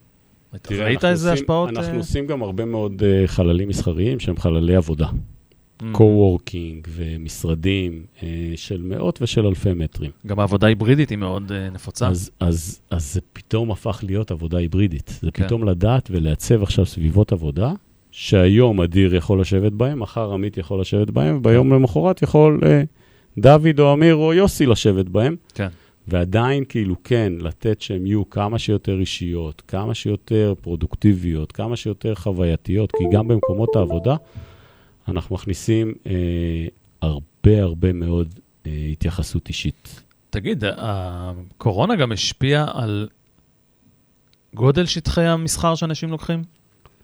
[0.63, 1.69] תראה, ראית איזה עושים- השפעות?
[1.69, 1.99] אנחנו אה?
[1.99, 5.07] עושים גם הרבה מאוד uh, חללים מסחריים שהם חללי עבודה.
[5.09, 5.85] Mm.
[5.93, 8.23] קו-וורקינג ומשרדים uh,
[8.57, 10.11] של מאות ושל אלפי מטרים.
[10.27, 12.09] גם העבודה היברידית היא מאוד אה, נפוצה.
[12.09, 15.19] אז, אז, אז זה פתאום הפך להיות עבודה היברידית.
[15.23, 15.47] זה כן.
[15.47, 17.73] פתאום לדעת ולעצב עכשיו סביבות עבודה,
[18.11, 22.67] שהיום אדיר יכול לשבת בהם, מחר עמית יכול לשבת בהם, וביום למחרת יכול uh,
[23.39, 25.37] דוד או אמיר או יוסי לשבת בהם.
[25.55, 25.69] כן.
[26.09, 32.93] ועדיין כאילו כן, לתת שהן יהיו כמה שיותר אישיות, כמה שיותר פרודוקטיביות, כמה שיותר חווייתיות,
[32.93, 34.17] כי גם במקומות העבודה
[35.09, 36.13] אנחנו מכניסים אה,
[37.03, 38.35] הרבה הרבה מאוד
[38.67, 40.03] אה, התייחסות אישית.
[40.31, 43.09] תגיד, הקורונה גם השפיעה על
[44.55, 46.43] גודל שטחי המסחר שאנשים לוקחים?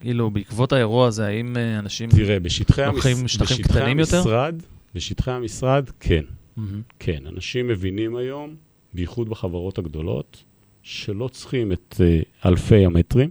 [0.00, 2.10] כאילו, בעקבות האירוע הזה, האם אה, אנשים...
[2.10, 2.94] תראה, בשטחי, המס...
[2.94, 4.18] לוקחים שטחים בשטחי קטנים יותר?
[4.18, 4.54] המשרד,
[4.94, 6.24] בשטחי המשרד, כן.
[6.56, 6.82] מהמם.
[6.98, 8.54] כן, אנשים מבינים היום,
[8.94, 10.44] בייחוד בחברות הגדולות,
[10.82, 13.30] שלא צריכים את אה, אלפי המטרים,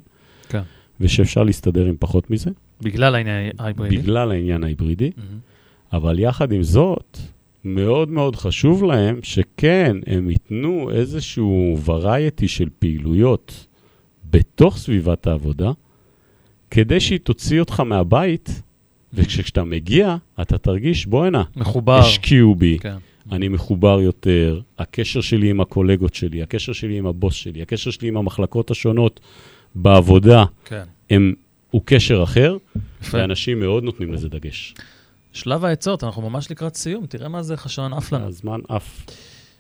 [0.50, 0.62] כן.
[1.00, 2.50] ושאפשר להסתדר עם פחות מזה.
[2.82, 3.98] בגלל העניין ההיברידי?
[3.98, 5.40] בגלל העניין ההיברידי, מהמם.
[5.94, 7.18] אבל יחד עם זאת,
[7.64, 13.68] מאוד מאוד חשוב להם שכן, הם ייתנו איזשהו וריאטי של פעילויות
[14.30, 15.72] בתוך סביבת העבודה,
[16.76, 18.62] כדי שהיא תוציא אותך מהבית,
[19.14, 22.00] וכשאתה מגיע, אתה תרגיש, בואנה, מחובר.
[22.00, 22.96] השקיעו בי, כן.
[23.32, 28.08] אני מחובר יותר, הקשר שלי עם הקולגות שלי, הקשר שלי עם הבוס שלי, הקשר שלי
[28.08, 29.20] עם המחלקות השונות
[29.76, 30.84] בעבודה, כן.
[31.10, 31.34] הם,
[31.72, 32.58] הוא קשר אחר,
[33.02, 33.18] יפה.
[33.18, 34.76] ואנשים מאוד נותנים לזה דגש.
[35.34, 38.28] שלב העצות, אנחנו ממש לקראת סיום, תראה מה זה חשון עף לנו.
[38.28, 39.06] הזמן עף.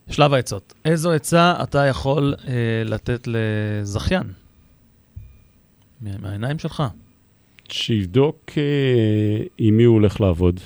[0.10, 0.74] שלב העצות.
[0.86, 2.54] איזו עצה אתה יכול אה,
[2.86, 4.24] לתת לזכיין?
[6.02, 6.84] מה- מהעיניים שלך.
[7.70, 10.60] שיבדוק אה, עם מי הוא הולך לעבוד,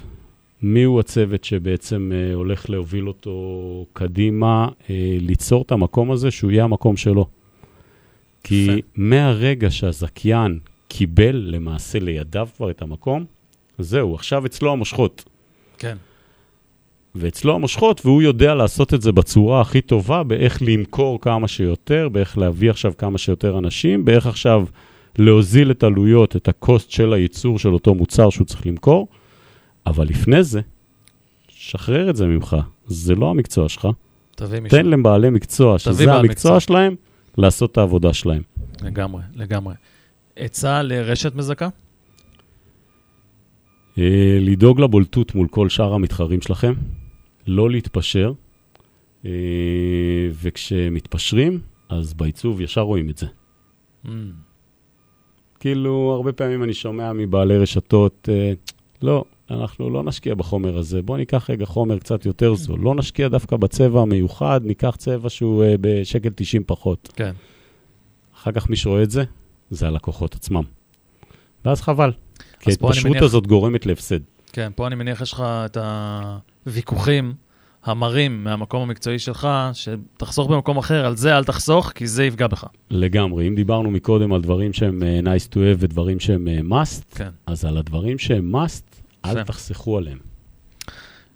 [0.61, 6.51] מי הוא הצוות שבעצם אה, הולך להוביל אותו קדימה, אה, ליצור את המקום הזה שהוא
[6.51, 7.25] יהיה המקום שלו.
[8.43, 8.81] כי.
[8.95, 13.25] מהרגע שהזכיין קיבל למעשה לידיו כבר את המקום,
[13.79, 15.23] זהו, עכשיו אצלו המושכות.
[15.77, 15.97] כן.
[17.15, 22.37] ואצלו המושכות, והוא יודע לעשות את זה בצורה הכי טובה, באיך למכור כמה שיותר, באיך
[22.37, 24.65] להביא עכשיו כמה שיותר אנשים, באיך עכשיו
[25.17, 29.07] להוזיל את עלויות, את הקוסט של הייצור של אותו מוצר שהוא צריך למכור.
[29.85, 30.61] אבל לפני זה,
[31.47, 33.87] שחרר את זה ממך, זה לא המקצוע שלך.
[34.35, 34.77] תביא מישהו.
[34.77, 36.59] תן לבעלי מקצוע, שזה המקצוע מקצוע.
[36.59, 36.95] שלהם,
[37.37, 38.41] לעשות את העבודה שלהם.
[38.81, 39.73] לגמרי, לגמרי.
[40.35, 41.69] עצה לרשת מזכה?
[43.97, 46.73] אה, לדאוג לבולטות מול כל שאר המתחרים שלכם,
[47.47, 48.33] לא להתפשר,
[49.25, 49.31] אה,
[50.41, 53.25] וכשמתפשרים, אז בעיצוב ישר רואים את זה.
[54.05, 54.09] Mm,
[55.59, 58.53] כאילו, הרבה פעמים אני שומע מבעלי רשתות, אה,
[59.01, 62.79] לא, אנחנו לא נשקיע בחומר הזה, בואו ניקח רגע חומר קצת יותר זול.
[62.79, 67.09] לא נשקיע דווקא בצבע המיוחד, ניקח צבע שהוא אה, בשקל 90 פחות.
[67.15, 67.31] כן.
[68.35, 69.23] אחר כך מי שרואה את זה,
[69.71, 70.63] זה הלקוחות עצמם.
[71.65, 72.11] ואז חבל.
[72.59, 74.19] כי ההתפשרות מניח- הזאת גורמת להפסד.
[74.53, 75.77] כן, פה אני מניח יש לך את
[76.65, 77.33] הוויכוחים
[77.85, 82.65] המרים מהמקום המקצועי שלך, שתחסוך במקום אחר, על זה אל תחסוך, כי זה יפגע בך.
[82.89, 83.47] לגמרי.
[83.47, 87.29] אם דיברנו מקודם על דברים שהם אה, nice to have ודברים שהם אה, must, כן.
[87.47, 89.01] אז על הדברים שהם must.
[89.25, 90.17] אל תחסכו עליהם.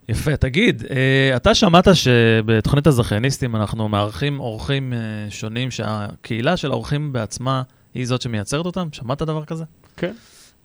[0.09, 4.93] יפה, תגיד, אה, אתה שמעת שבתוכנית הזכייניסטים אנחנו מארחים אורחים
[5.29, 7.61] שונים, שהקהילה של האורחים בעצמה
[7.93, 8.87] היא זאת שמייצרת אותם?
[8.91, 9.63] שמעת דבר כזה?
[9.97, 10.13] כן.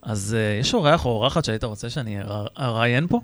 [0.03, 3.21] אז יש אורח או אורחת שהיית רוצה שאני אר- אראיין פה?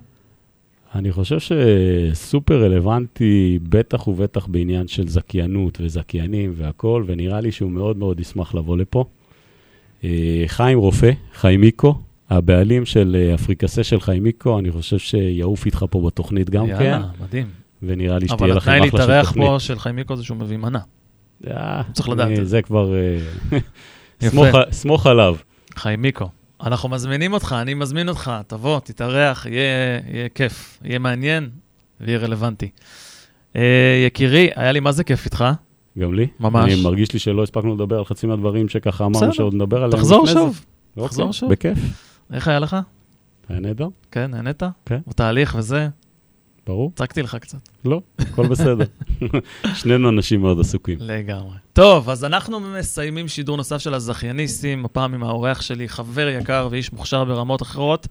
[0.95, 7.97] אני חושב שסופר רלוונטי, בטח ובטח בעניין של זכיינות וזכיינים והכול, ונראה לי שהוא מאוד
[7.97, 9.05] מאוד ישמח לבוא לפה.
[10.03, 11.95] אה, חיים רופא, חיימיקו,
[12.29, 17.07] הבעלים של אה, אפריקסה של חיימיקו, אני חושב שיעוף איתך פה בתוכנית גם כן, יאללה,
[17.21, 17.47] מדהים.
[17.83, 19.47] ונראה לי שתהיה אבל לכם התנאי אחלה של להתארח תוכנית.
[19.47, 20.79] פה של חיימיקו זה שהוא מביא מנה.
[21.47, 22.61] אה, צריך לדעת אה, זה.
[22.61, 22.93] כבר...
[22.95, 23.57] אה.
[24.29, 25.35] סמוך סמוך עליו.
[25.75, 26.29] חיימיקו,
[26.63, 31.49] אנחנו מזמינים אותך, אני מזמין אותך, תבוא, תתארח, יהיה, יהיה כיף, יהיה מעניין
[32.01, 32.69] ויהיה רלוונטי.
[33.55, 35.45] אה, יקירי, היה לי מה זה כיף איתך.
[35.99, 36.27] גם לי.
[36.39, 36.73] ממש.
[36.73, 39.05] אני מרגיש לי שלא הספקנו לדבר על חצי מהדברים שככה.
[39.05, 40.27] אמרנו שעוד נדבר עליהם תחזור.
[40.27, 40.65] שוב.
[40.97, 41.51] אוקיי, תחזור שוב.
[41.51, 41.77] בכיף.
[42.33, 42.75] איך היה לך?
[43.49, 43.87] היה נהדר.
[44.11, 44.63] כן, נהנית?
[44.85, 44.99] כן.
[45.07, 45.87] בתהליך וזה?
[46.67, 46.91] ברור.
[46.95, 47.57] צעקתי לך קצת.
[47.85, 48.85] לא, הכל בסדר.
[49.79, 50.97] שנינו אנשים מאוד עסוקים.
[51.01, 51.55] לגמרי.
[51.73, 56.93] טוב, אז אנחנו מסיימים שידור נוסף של הזכייניסטים, הפעם עם האורח שלי, חבר יקר ואיש
[56.93, 58.07] מוכשר ברמות אחרות.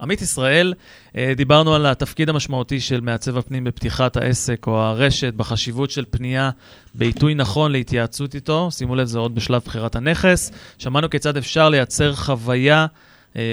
[0.00, 0.74] עמית ישראל,
[1.16, 6.50] אה, דיברנו על התפקיד המשמעותי של מעצב הפנים בפתיחת העסק או הרשת, בחשיבות של פנייה
[6.94, 8.70] בעיתוי נכון להתייעצות איתו.
[8.70, 10.52] שימו לב, זה עוד בשלב בחירת הנכס.
[10.78, 12.86] שמענו כיצד אפשר לייצר חוויה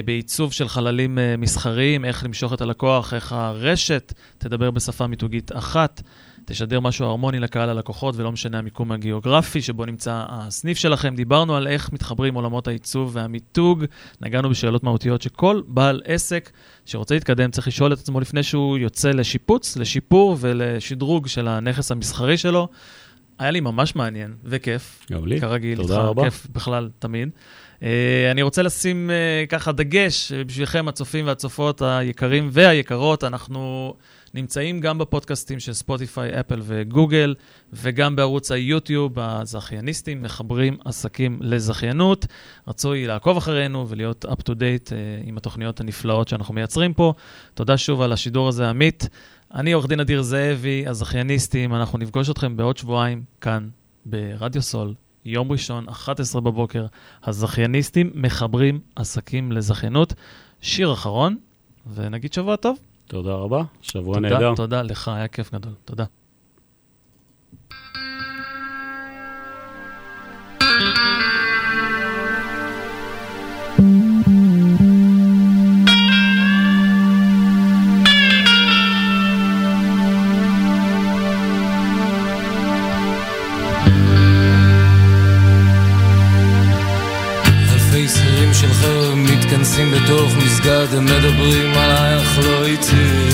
[0.05, 6.01] בעיצוב של חללים אה, מסחריים, איך למשוך את הלקוח, איך הרשת תדבר בשפה מיתוגית אחת.
[6.45, 11.15] תשדר משהו הרמוני לקהל הלקוחות, ולא משנה המיקום הגיאוגרפי שבו נמצא הסניף שלכם.
[11.15, 13.85] דיברנו על איך מתחברים עולמות העיצוב והמיתוג,
[14.21, 16.51] נגענו בשאלות מהותיות שכל בעל עסק
[16.85, 22.37] שרוצה להתקדם צריך לשאול את עצמו לפני שהוא יוצא לשיפוץ, לשיפור ולשדרוג של הנכס המסחרי
[22.37, 22.67] שלו.
[23.39, 25.05] היה לי ממש מעניין וכיף.
[25.11, 25.41] גם לי.
[25.41, 26.23] כרגיל, תודה רבה.
[26.23, 27.29] כיף בכלל, תמיד.
[27.79, 27.83] Uh,
[28.31, 33.23] אני רוצה לשים uh, ככה דגש אה, בשבילכם, הצופים והצופות היקרים והיקרות.
[33.23, 33.93] אנחנו
[34.33, 37.35] נמצאים גם בפודקאסטים של ספוטיפיי, אפל וגוגל,
[37.73, 42.25] וגם בערוץ היוטיוב, הזכייניסטים מחברים עסקים לזכיינות.
[42.67, 44.91] רצוי לעקוב אחרינו ולהיות up to date
[45.23, 47.13] עם התוכניות הנפלאות שאנחנו מייצרים פה.
[47.53, 49.09] תודה שוב על השידור הזה, עמית.
[49.53, 53.69] אני עורך דין אדיר זאבי, הזכייניסטים, אנחנו נפגוש אתכם בעוד שבועיים כאן
[54.05, 54.93] ברדיו סול,
[55.25, 56.85] יום ראשון, 11 בבוקר.
[57.23, 60.13] הזכייניסטים מחברים עסקים לזכיינות.
[60.61, 61.37] שיר אחרון,
[61.93, 62.77] ונגיד שבוע טוב.
[63.07, 64.55] תודה רבה, שבוע נהדר.
[64.55, 65.73] תודה לך, היה כיף גדול.
[65.85, 66.05] תודה.
[90.65, 93.29] מסגד, הם מדברים עלייך לא איתי.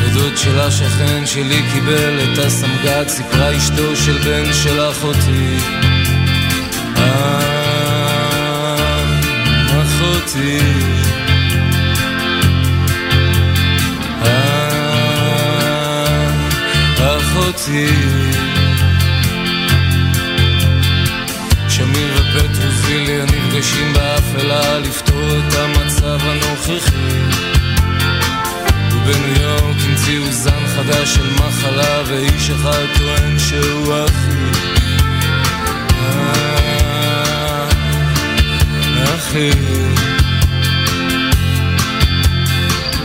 [0.00, 5.56] ודוד של השכן שלי קיבל את הסמג"ד, סיפרה אשתו של בן של אחותי.
[6.96, 7.40] אה,
[9.82, 10.58] אחותי.
[14.22, 14.70] אה,
[16.98, 17.88] אחותי.
[21.68, 23.24] שמיר ופטרוזיליה
[23.60, 26.96] נפגשים באפלה לפתור את המצב הנוכחי.
[28.90, 34.36] ובניו יורק המציאו זן חדש של מחלה ואיש אחד טוען שהוא אחי.
[36.00, 37.68] אה,
[39.16, 39.50] אחי.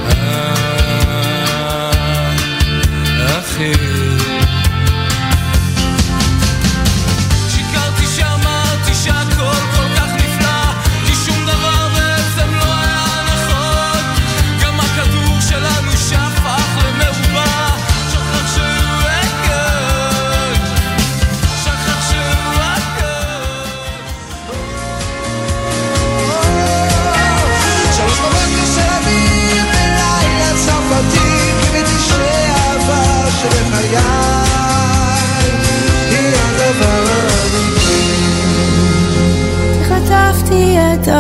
[0.10, 0.56] אה,
[3.39, 4.14] אחי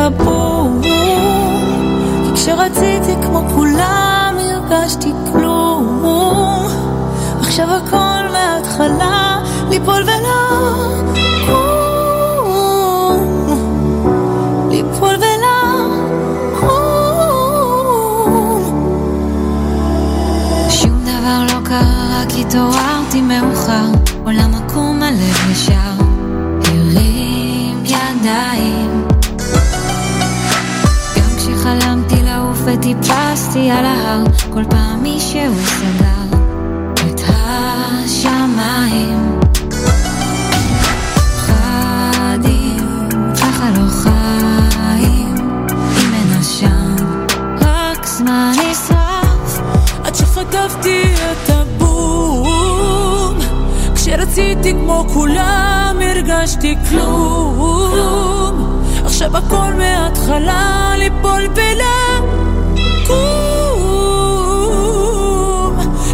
[0.05, 6.05] הבור כי כשרציתי כמו כולם הרגשתי כלום.
[7.39, 11.13] עכשיו הכל מההתחלה ליפול ולקום
[14.69, 16.75] ליפול ולקום
[20.69, 23.85] שום דבר לא קרה רק התעוררתי מאוחר.
[24.23, 25.75] עולם עקום הלב ישר.
[26.65, 28.54] הרים ידיים
[32.75, 34.23] וטיפסתי על ההר
[34.53, 36.37] כל פעם מישהו סגר
[36.95, 38.59] את השמיים.
[41.37, 45.35] חדים ככה לא חיים.
[45.73, 46.95] אם אין עשן
[47.61, 49.59] רק זמן נשרף.
[50.03, 53.37] עד שחטפתי את הבום
[53.95, 58.81] כשרציתי כמו כולם הרגשתי כלום.
[59.05, 61.47] עכשיו הכל מההתחלה ליפול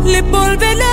[0.04, 0.91] Le volverá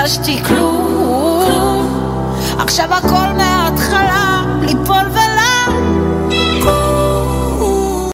[0.00, 1.86] הרגשתי כלום.
[2.58, 5.04] עכשיו הכל מההתחלה ליפול